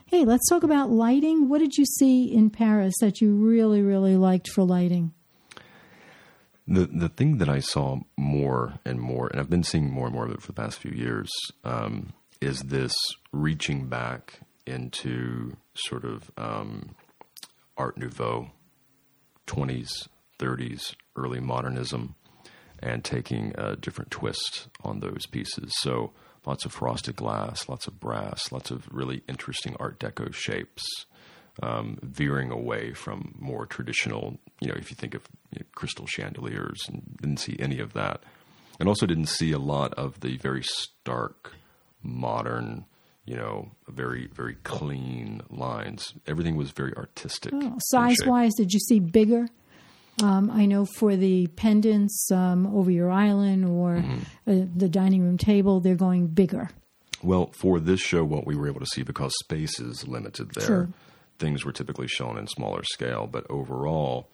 Hey, 0.07 0.25
let's 0.25 0.49
talk 0.49 0.63
about 0.63 0.91
lighting. 0.91 1.49
What 1.49 1.59
did 1.59 1.77
you 1.77 1.85
see 1.85 2.33
in 2.33 2.51
Paris 2.51 2.95
that 3.01 3.21
you 3.21 3.35
really, 3.35 3.83
really 3.83 4.17
liked 4.17 4.49
for 4.49 4.63
lighting? 4.63 5.13
The 6.67 6.87
the 6.87 7.09
thing 7.09 7.39
that 7.39 7.49
I 7.49 7.61
saw 7.61 8.01
more 8.17 8.79
and 8.85 9.01
more, 9.01 9.27
and 9.29 9.41
I've 9.41 9.51
been 9.51 9.65
seeing 9.65 9.91
more 9.91 10.07
and 10.07 10.15
more 10.15 10.27
of 10.27 10.31
it 10.31 10.41
for 10.41 10.49
the 10.49 10.63
past 10.63 10.79
few 10.79 10.93
years, 10.93 11.29
um, 11.65 12.13
is 12.41 12.61
this 12.61 12.95
reaching 13.33 13.89
back 13.89 14.41
into 14.67 15.57
sort 15.75 16.05
of 16.05 16.31
um, 16.37 16.95
Art 17.77 17.97
Nouveau, 17.97 18.51
20s, 19.47 20.09
30s, 20.39 20.95
early 21.17 21.41
modernism, 21.41 22.15
and 22.81 23.05
taking 23.05 23.55
a 23.57 23.77
different 23.77 24.11
twist 24.11 24.69
on 24.85 25.01
those 25.01 25.27
pieces. 25.27 25.73
So 25.79 26.13
lots 26.47 26.65
of 26.65 26.73
frosted 26.73 27.17
glass, 27.17 27.69
lots 27.69 27.87
of 27.87 27.99
brass, 27.99 28.53
lots 28.53 28.71
of 28.71 28.87
really 28.91 29.23
interesting 29.29 29.77
Art 29.81 29.99
Deco 29.99 30.33
shapes. 30.33 30.85
Um, 31.61 31.99
veering 32.03 32.53
away 32.53 32.93
from 32.93 33.35
more 33.37 33.67
traditional, 33.67 34.39
you 34.61 34.69
know, 34.69 34.77
if 34.77 34.91
you 34.91 34.95
think 34.95 35.15
of 35.15 35.23
you 35.51 35.59
know, 35.59 35.67
crystal 35.75 36.07
chandeliers, 36.07 36.79
and 36.87 37.17
didn't 37.21 37.39
see 37.39 37.57
any 37.59 37.81
of 37.81 37.95
that, 37.95 38.23
and 38.79 38.89
also 38.89 39.07
didn't 39.07 39.27
see 39.27 39.51
a 39.51 39.59
lot 39.59 39.93
of 39.95 40.21
the 40.21 40.37
very 40.37 40.63
stark, 40.63 41.55
modern, 42.03 42.85
you 43.25 43.37
know, 43.37 43.71
very 43.89 44.29
very 44.35 44.55
clean 44.65 45.43
lines. 45.51 46.15
Everything 46.27 46.57
was 46.57 46.71
very 46.71 46.95
artistic. 46.95 47.53
Oh, 47.55 47.77
size 47.79 48.17
wise, 48.27 48.55
did 48.55 48.73
you 48.73 48.81
see 48.81 49.01
bigger? 49.01 49.47
Um, 50.23 50.51
I 50.51 50.67
know 50.67 50.85
for 50.97 51.15
the 51.15 51.47
pendants 51.49 52.29
um, 52.33 52.67
over 52.75 52.91
your 52.91 53.11
island 53.11 53.65
or 53.67 53.97
Mm-hmm. 53.99 54.19
uh, 54.51 54.67
the 54.75 54.89
dining 54.89 55.23
room 55.23 55.39
table, 55.39 55.79
they're 55.81 55.95
going 55.95 56.27
bigger. 56.29 56.71
Well, 57.23 57.51
for 57.61 57.79
this 57.81 58.01
show, 58.01 58.25
what 58.25 58.47
we 58.47 58.57
were 58.57 58.67
able 58.69 58.81
to 58.81 58.87
see 58.87 59.03
because 59.03 59.33
space 59.45 59.79
is 59.81 60.07
limited 60.09 60.51
there, 60.55 60.67
Sure. 60.67 60.89
things 61.39 61.65
were 61.65 61.73
typically 61.73 62.09
shown 62.09 62.37
in 62.39 62.47
smaller 62.49 62.83
scale, 62.85 63.29
but 63.31 63.47
overall, 63.51 64.29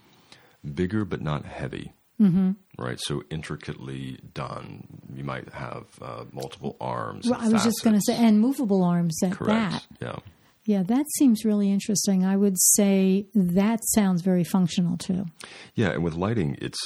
bigger 0.75 1.05
but 1.05 1.21
not 1.21 1.45
heavy. 1.45 1.93
Mm-hmm. 2.21 2.53
Right, 2.79 3.01
so 3.01 3.23
intricately 3.31 4.19
done. 4.35 4.87
You 5.13 5.25
might 5.25 5.53
have 5.53 5.87
uh, 6.01 6.25
multiple 6.33 6.77
arms. 6.81 7.29
Well, 7.29 7.41
I 7.41 7.49
was 7.49 7.65
just 7.65 7.83
going 7.83 7.97
to 7.97 8.03
say, 8.07 8.17
and 8.17 8.41
movable 8.41 8.85
arms 8.85 9.21
at 9.23 9.33
correct. 9.33 9.73
that. 9.73 9.87
Yeah, 10.01 10.17
Yeah, 10.65 10.83
that 10.85 11.07
seems 11.19 11.45
really 11.45 11.71
interesting. 11.71 12.25
I 12.25 12.37
would 12.37 12.57
say 12.75 13.27
that 13.35 13.81
sounds 13.95 14.23
very 14.23 14.45
functional 14.45 14.97
too. 14.97 15.27
yeah, 15.75 15.91
and 15.91 16.05
with 16.05 16.15
lighting, 16.15 16.57
it's 16.61 16.79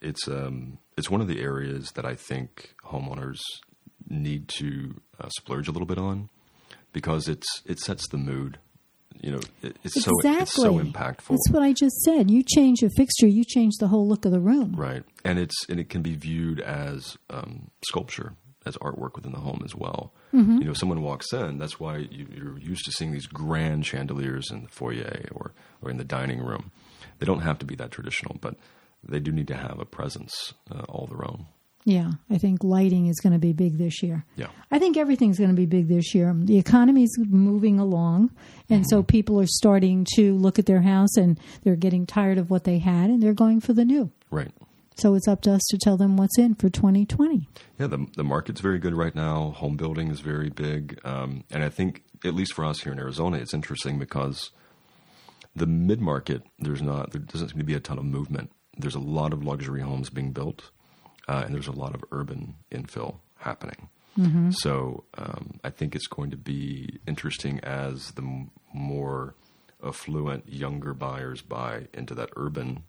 it's 0.00 0.28
um, 0.28 0.78
it's 0.96 1.10
one 1.10 1.20
of 1.20 1.28
the 1.28 1.40
areas 1.40 1.92
that 1.92 2.04
I 2.04 2.14
think 2.14 2.74
homeowners 2.84 3.40
need 4.08 4.48
to 4.48 5.00
uh, 5.20 5.28
splurge 5.30 5.68
a 5.68 5.72
little 5.72 5.86
bit 5.86 5.98
on 5.98 6.30
because 6.92 7.28
it's 7.28 7.62
it 7.66 7.78
sets 7.80 8.08
the 8.08 8.16
mood. 8.16 8.58
You 9.20 9.32
know, 9.32 9.40
it, 9.62 9.76
it's 9.82 10.04
so 10.04 10.12
it's 10.22 10.54
so 10.54 10.78
impactful. 10.78 11.28
That's 11.30 11.50
what 11.50 11.62
I 11.62 11.72
just 11.72 11.96
said. 12.02 12.30
You 12.30 12.42
change 12.42 12.82
a 12.82 12.90
fixture, 12.90 13.26
you 13.26 13.44
change 13.44 13.74
the 13.80 13.88
whole 13.88 14.06
look 14.06 14.24
of 14.24 14.30
the 14.32 14.40
room. 14.40 14.74
Right, 14.76 15.02
and 15.24 15.38
it's 15.38 15.56
and 15.68 15.80
it 15.80 15.88
can 15.88 16.02
be 16.02 16.14
viewed 16.14 16.60
as 16.60 17.18
um, 17.28 17.70
sculpture, 17.84 18.34
as 18.64 18.76
artwork 18.76 19.16
within 19.16 19.32
the 19.32 19.40
home 19.40 19.62
as 19.64 19.74
well. 19.74 20.12
Mm-hmm. 20.32 20.58
You 20.58 20.64
know, 20.66 20.72
someone 20.72 21.02
walks 21.02 21.32
in. 21.32 21.58
That's 21.58 21.80
why 21.80 21.96
you, 21.96 22.28
you're 22.32 22.58
used 22.58 22.84
to 22.84 22.92
seeing 22.92 23.10
these 23.10 23.26
grand 23.26 23.86
chandeliers 23.86 24.50
in 24.50 24.62
the 24.62 24.68
foyer 24.68 25.26
or 25.32 25.52
or 25.82 25.90
in 25.90 25.96
the 25.96 26.04
dining 26.04 26.40
room. 26.40 26.70
They 27.18 27.26
don't 27.26 27.40
have 27.40 27.58
to 27.58 27.66
be 27.66 27.74
that 27.76 27.90
traditional, 27.90 28.36
but 28.40 28.54
they 29.02 29.20
do 29.20 29.32
need 29.32 29.48
to 29.48 29.56
have 29.56 29.80
a 29.80 29.84
presence 29.84 30.54
uh, 30.70 30.82
all 30.88 31.06
their 31.06 31.24
own. 31.24 31.46
Yeah, 31.88 32.10
I 32.28 32.36
think 32.36 32.62
lighting 32.62 33.06
is 33.06 33.18
going 33.18 33.32
to 33.32 33.38
be 33.38 33.52
big 33.54 33.78
this 33.78 34.02
year. 34.02 34.24
Yeah, 34.36 34.48
I 34.70 34.78
think 34.78 34.96
everything's 34.96 35.38
going 35.38 35.50
to 35.50 35.56
be 35.56 35.66
big 35.66 35.88
this 35.88 36.14
year. 36.14 36.34
The 36.36 36.58
economy's 36.58 37.10
moving 37.18 37.78
along, 37.78 38.30
and 38.68 38.84
so 38.88 39.02
people 39.02 39.40
are 39.40 39.46
starting 39.46 40.06
to 40.16 40.34
look 40.36 40.58
at 40.58 40.66
their 40.66 40.82
house 40.82 41.16
and 41.16 41.40
they're 41.64 41.76
getting 41.76 42.04
tired 42.06 42.36
of 42.38 42.50
what 42.50 42.64
they 42.64 42.78
had 42.78 43.08
and 43.10 43.22
they're 43.22 43.32
going 43.32 43.60
for 43.60 43.72
the 43.72 43.84
new. 43.84 44.10
right. 44.30 44.52
So 44.96 45.14
it's 45.14 45.28
up 45.28 45.42
to 45.42 45.52
us 45.52 45.62
to 45.70 45.78
tell 45.78 45.96
them 45.96 46.16
what's 46.16 46.36
in 46.38 46.56
for 46.56 46.68
2020. 46.68 47.48
Yeah, 47.78 47.86
the 47.86 48.04
the 48.16 48.24
market's 48.24 48.60
very 48.60 48.80
good 48.80 48.94
right 48.94 49.14
now. 49.14 49.50
Home 49.52 49.76
building 49.76 50.10
is 50.10 50.18
very 50.20 50.50
big, 50.50 50.98
um, 51.04 51.44
and 51.52 51.62
I 51.62 51.68
think 51.68 52.02
at 52.24 52.34
least 52.34 52.52
for 52.52 52.64
us 52.64 52.80
here 52.80 52.92
in 52.92 52.98
Arizona, 52.98 53.36
it's 53.38 53.54
interesting 53.54 53.98
because 54.00 54.50
the 55.54 55.66
mid 55.66 56.00
market 56.00 56.42
there's 56.58 56.82
not 56.82 57.12
there 57.12 57.20
doesn't 57.20 57.50
seem 57.50 57.58
to 57.58 57.64
be 57.64 57.74
a 57.74 57.80
ton 57.80 57.96
of 57.98 58.04
movement. 58.04 58.50
There's 58.76 58.96
a 58.96 59.00
lot 59.00 59.32
of 59.32 59.44
luxury 59.44 59.82
homes 59.82 60.10
being 60.10 60.32
built, 60.32 60.70
uh, 61.28 61.42
and 61.44 61.54
there's 61.54 61.68
a 61.68 61.72
lot 61.72 61.94
of 61.94 62.02
urban 62.10 62.54
infill 62.72 63.16
happening. 63.36 63.88
So 64.50 65.04
um, 65.16 65.60
I 65.62 65.70
think 65.70 65.94
it's 65.94 66.08
going 66.08 66.30
to 66.32 66.36
be 66.36 66.98
interesting 67.06 67.60
as 67.60 68.10
the 68.12 68.22
m- 68.22 68.50
more 68.74 69.36
affluent 69.86 70.48
younger 70.52 70.92
buyers 70.92 71.40
buy 71.40 71.86
into 71.94 72.16
that 72.16 72.30
urban 72.36 72.82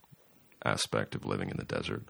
aspect 0.65 1.13
of 1.13 1.25
living 1.25 1.49
in 1.51 1.57
the 1.57 1.65
desert. 1.65 2.03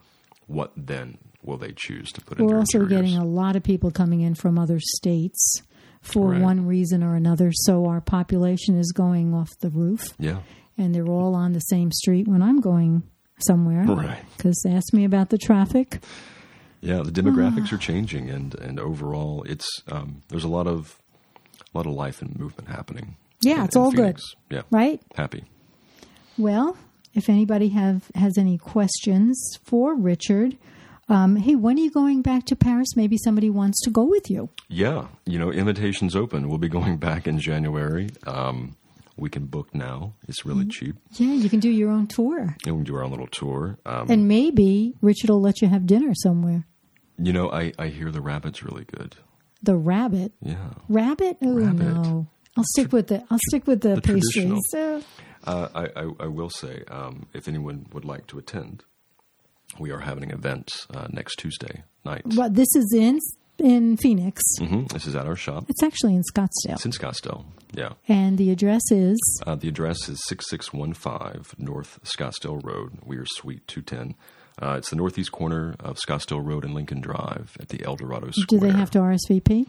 What 0.47 0.71
then 0.77 1.17
will 1.43 1.57
they 1.57 1.73
choose 1.75 2.13
to 2.13 2.21
put 2.21 2.39
in 2.39 2.45
We're 2.45 2.59
also 2.59 2.79
interiors? 2.79 3.01
getting 3.11 3.17
a 3.21 3.25
lot 3.25 3.57
of 3.57 3.63
people 3.63 3.91
coming 3.91 4.21
in 4.21 4.35
from 4.35 4.57
other 4.57 4.79
states 4.79 5.61
for 6.01 6.29
Right. 6.31 6.41
one 6.41 6.65
reason 6.65 7.03
or 7.03 7.15
another. 7.15 7.51
So 7.53 7.87
our 7.87 7.99
population 7.99 8.77
is 8.77 8.93
going 8.93 9.33
off 9.33 9.49
the 9.59 9.69
roof, 9.69 10.13
yeah. 10.17 10.39
and 10.77 10.95
they're 10.95 11.05
all 11.09 11.35
on 11.35 11.51
the 11.51 11.59
same 11.59 11.91
street 11.91 12.25
when 12.25 12.41
I'm 12.41 12.61
going 12.61 13.03
somewhere. 13.41 13.84
Right. 13.86 14.23
Because 14.38 14.63
ask 14.67 14.93
me 14.93 15.06
about 15.06 15.30
the 15.30 15.38
traffic. 15.38 15.99
Yeah, 16.82 17.02
the 17.04 17.12
demographics 17.12 17.73
are 17.73 17.78
changing, 17.78 18.30
and 18.30 18.56
and 18.56 18.80
overall, 18.80 19.43
it's 19.43 19.67
um, 19.91 20.21
there's 20.30 20.45
a 20.45 20.47
lot 20.49 20.65
of 20.67 20.97
a 21.73 21.78
lot 21.78 21.86
of 21.86 21.91
life 21.93 22.21
and 22.21 22.39
movement 22.39 22.69
happening. 22.69 23.15
Yeah, 23.41 23.60
in- 23.60 23.65
it's 23.65 23.75
all 23.75 23.91
Phoenix. 23.91 24.21
Yeah, 24.49 24.62
Right? 24.71 25.02
happy. 25.15 25.43
Well, 26.38 26.78
if 27.13 27.30
anybody 27.30 27.69
have 27.69 28.10
has 28.15 28.38
any 28.38 28.58
questions 28.58 29.58
for 29.65 29.93
Richard, 29.95 30.58
um, 31.10 31.36
hey, 31.36 31.56
when 31.56 31.78
are 31.78 31.82
you 31.82 31.91
going 31.91 32.21
back 32.21 32.45
to 32.45 32.56
Paris? 32.56 32.95
Maybe 32.95 33.17
somebody 33.17 33.49
wants 33.49 33.82
to 33.82 33.89
go 33.89 34.04
with 34.06 34.30
you. 34.30 34.49
Yeah, 34.69 35.08
you 35.25 35.38
know, 35.38 35.52
invitations 35.52 36.15
open. 36.15 36.47
We'll 36.47 36.60
be 36.60 36.69
going 36.69 36.97
back 36.97 37.28
in 37.28 37.39
January. 37.39 38.10
Um, 38.25 38.75
we 39.19 39.29
can 39.29 39.45
book 39.47 39.73
now. 39.73 40.13
It's 40.27 40.45
really 40.45 40.65
Mm-hmm. 40.65 40.69
cheap, 40.86 40.95
Yeah, 41.17 41.34
you 41.34 41.49
can 41.49 41.60
do 41.60 41.69
your 41.69 41.89
own 41.91 42.08
tour, 42.08 42.39
and 42.65 42.75
we 42.75 42.79
can 42.79 42.84
do 42.84 42.95
our 42.95 43.03
own 43.03 43.12
little 43.12 43.27
tour. 43.27 43.77
Um, 43.86 44.10
and 44.10 44.27
maybe 44.27 44.95
Richard 45.01 45.29
will 45.29 45.41
let 45.41 45.62
you 45.62 45.67
have 45.67 45.86
dinner 45.86 46.13
somewhere. 46.15 46.65
you 47.17 47.34
know, 47.34 47.51
I 47.51 47.73
I 47.77 47.88
hear 47.88 48.12
the 48.12 48.21
rabbit's 48.21 48.63
really 48.63 48.86
good. 48.86 49.15
The 49.62 49.75
rabbit, 49.75 50.32
Yeah. 50.41 50.69
rabbit? 50.88 51.38
Oh 51.41 51.53
Rabbit. 51.53 51.84
no, 51.93 52.27
I'll 52.55 52.63
stick 52.75 52.93
with 52.93 53.08
the 53.08 53.23
I'll 53.29 53.39
stick 53.49 53.67
with 53.67 53.82
the, 53.82 53.95
the 53.95 54.01
pastries. 54.01 54.34
traditional. 54.34 55.03
Uh, 55.45 55.67
I, 55.73 55.84
I, 56.01 56.03
I 56.25 56.27
will 56.27 56.49
say, 56.49 56.84
um, 56.89 57.25
if 57.34 57.47
anyone 57.47 57.86
would 57.93 58.03
like 58.05 58.27
to 58.27 58.38
attend, 58.38 58.84
we 59.79 59.89
are 59.91 59.99
having 59.99 60.23
an 60.25 60.32
event 60.32 60.69
uh, 60.93 61.08
next 61.10 61.36
Tuesday 61.38 61.84
night. 62.03 62.23
but 62.36 62.55
this 62.55 62.67
is 62.75 62.93
in 62.93 63.17
in 63.59 63.97
Phoenix. 63.97 64.41
hmm 64.59 64.83
This 64.85 65.05
is 65.07 65.15
at 65.15 65.25
our 65.27 65.35
shop. 65.35 65.65
It's 65.69 65.83
actually 65.83 66.15
in 66.15 66.23
Scottsdale, 66.23 66.73
It's 66.73 66.85
in 66.85 66.91
Scottsdale. 66.91 67.45
Yeah. 67.73 67.93
and 68.07 68.37
the 68.37 68.49
address 68.51 68.81
is 68.91 69.19
Uh, 69.45 69.55
the 69.55 69.67
address 69.67 70.09
is 70.09 70.19
6615 70.27 71.43
North 71.65 71.99
Scottsdale 72.03 72.63
Road. 72.63 72.99
We 73.05 73.17
are 73.17 73.25
Suite 73.25 73.67
210. 73.67 74.15
Uh, 74.61 74.75
it's 74.77 74.89
the 74.89 74.95
northeast 74.95 75.31
corner 75.31 75.75
of 75.79 75.97
Scottsdale 76.05 76.45
Road 76.45 76.65
and 76.65 76.73
Lincoln 76.73 76.99
Drive 76.99 77.55
at 77.61 77.69
the 77.69 77.83
El 77.85 77.95
Dorado 77.95 78.29
Square. 78.31 78.45
Do 78.47 78.59
they 78.59 78.71
have 78.77 78.91
to 78.91 78.99
RSVP? 78.99 79.67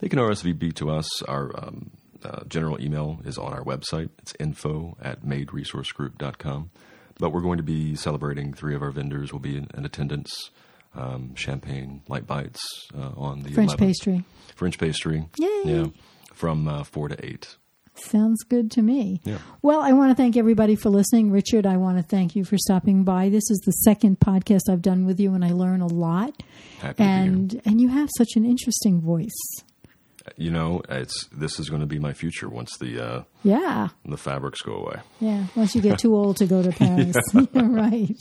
They 0.00 0.08
can 0.08 0.18
RSVP 0.18 0.74
to 0.76 0.90
us. 0.90 1.22
Our 1.24 1.52
um, 1.62 1.90
uh, 2.24 2.42
general 2.48 2.80
email 2.80 3.20
is 3.24 3.38
on 3.38 3.52
our 3.52 3.62
website. 3.62 4.08
It's 4.18 4.34
info 4.40 4.96
at 5.00 5.22
maderesourcegroup.com. 5.24 6.70
But 7.18 7.30
we're 7.30 7.40
going 7.42 7.58
to 7.58 7.62
be 7.62 7.94
celebrating 7.94 8.52
three 8.52 8.74
of 8.74 8.82
our 8.82 8.90
vendors 8.90 9.32
will 9.32 9.38
be 9.40 9.56
in, 9.56 9.68
in 9.74 9.84
attendance. 9.84 10.50
Um, 10.94 11.34
champagne, 11.34 12.02
light 12.06 12.26
bites 12.26 12.60
uh, 12.94 13.12
on 13.16 13.42
the 13.42 13.50
French 13.52 13.72
11th. 13.72 13.78
pastry. 13.78 14.24
French 14.54 14.78
pastry. 14.78 15.24
Yay. 15.38 15.62
Yeah. 15.64 15.86
From 16.34 16.68
uh, 16.68 16.84
4 16.84 17.08
to 17.08 17.24
8. 17.26 17.56
Sounds 17.94 18.42
good 18.44 18.70
to 18.72 18.82
me. 18.82 19.20
Yeah. 19.24 19.38
Well, 19.60 19.80
I 19.80 19.92
want 19.92 20.10
to 20.10 20.14
thank 20.14 20.36
everybody 20.36 20.76
for 20.76 20.88
listening. 20.90 21.30
Richard, 21.30 21.66
I 21.66 21.76
want 21.76 21.98
to 21.98 22.02
thank 22.02 22.34
you 22.34 22.44
for 22.44 22.56
stopping 22.58 23.04
by. 23.04 23.28
This 23.28 23.50
is 23.50 23.58
the 23.64 23.72
second 23.72 24.18
podcast 24.18 24.62
I've 24.70 24.80
done 24.82 25.04
with 25.04 25.20
you, 25.20 25.34
and 25.34 25.44
I 25.44 25.52
learn 25.52 25.80
a 25.82 25.86
lot. 25.86 26.42
Happy 26.80 26.94
to 26.94 26.94
be 26.94 27.04
here. 27.04 27.12
And 27.12 27.62
and 27.66 27.80
you 27.80 27.88
have 27.88 28.08
such 28.16 28.30
an 28.36 28.44
interesting 28.46 29.00
voice. 29.00 29.28
You 30.36 30.50
know, 30.50 30.80
it's 30.88 31.26
this 31.32 31.58
is 31.60 31.68
going 31.68 31.80
to 31.80 31.86
be 31.86 31.98
my 31.98 32.12
future 32.14 32.48
once 32.48 32.76
the 32.78 32.98
uh, 32.98 33.22
Yeah, 33.44 33.88
And 34.04 34.12
the 34.12 34.16
fabrics 34.16 34.62
go 34.62 34.72
away. 34.74 35.00
yeah. 35.20 35.46
Once 35.56 35.74
you 35.74 35.80
get 35.80 35.98
too 35.98 36.14
old 36.14 36.36
to 36.36 36.46
go 36.46 36.62
to 36.62 36.70
Paris, 36.78 37.16
right? 37.54 38.16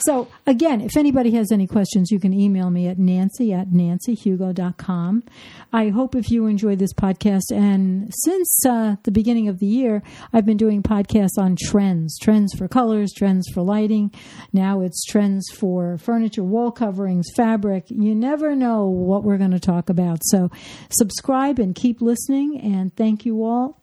So 0.00 0.28
again, 0.46 0.80
if 0.80 0.96
anybody 0.96 1.32
has 1.32 1.52
any 1.52 1.66
questions, 1.66 2.10
you 2.10 2.18
can 2.18 2.32
email 2.32 2.70
me 2.70 2.88
at 2.88 2.98
nancy 2.98 3.52
at 3.52 3.68
nancyhugo.com. 3.68 5.22
I 5.72 5.88
hope 5.90 6.14
if 6.14 6.30
you 6.30 6.46
enjoy 6.46 6.76
this 6.76 6.92
podcast, 6.94 7.52
and 7.52 8.10
since 8.24 8.64
uh, 8.66 8.96
the 9.02 9.10
beginning 9.10 9.48
of 9.48 9.58
the 9.58 9.66
year, 9.66 10.02
I've 10.32 10.46
been 10.46 10.56
doing 10.56 10.82
podcasts 10.82 11.38
on 11.38 11.56
trends, 11.60 12.18
trends 12.18 12.54
for 12.56 12.66
colors, 12.68 13.12
trends 13.16 13.46
for 13.52 13.62
lighting. 13.62 14.10
Now 14.52 14.80
it's 14.80 15.04
trends 15.04 15.46
for 15.54 15.98
furniture, 15.98 16.42
wall 16.44 16.70
coverings, 16.72 17.26
fabric. 17.36 17.84
You 17.90 18.14
never 18.14 18.54
know 18.54 18.86
what 18.86 19.22
we're 19.24 19.38
going 19.38 19.50
to 19.50 19.60
talk 19.60 19.90
about. 19.90 20.20
So 20.24 20.50
subscribe 20.90 21.58
and 21.58 21.74
keep 21.74 22.00
listening. 22.00 22.60
And 22.62 22.94
thank 22.96 23.26
you 23.26 23.44
all. 23.44 23.82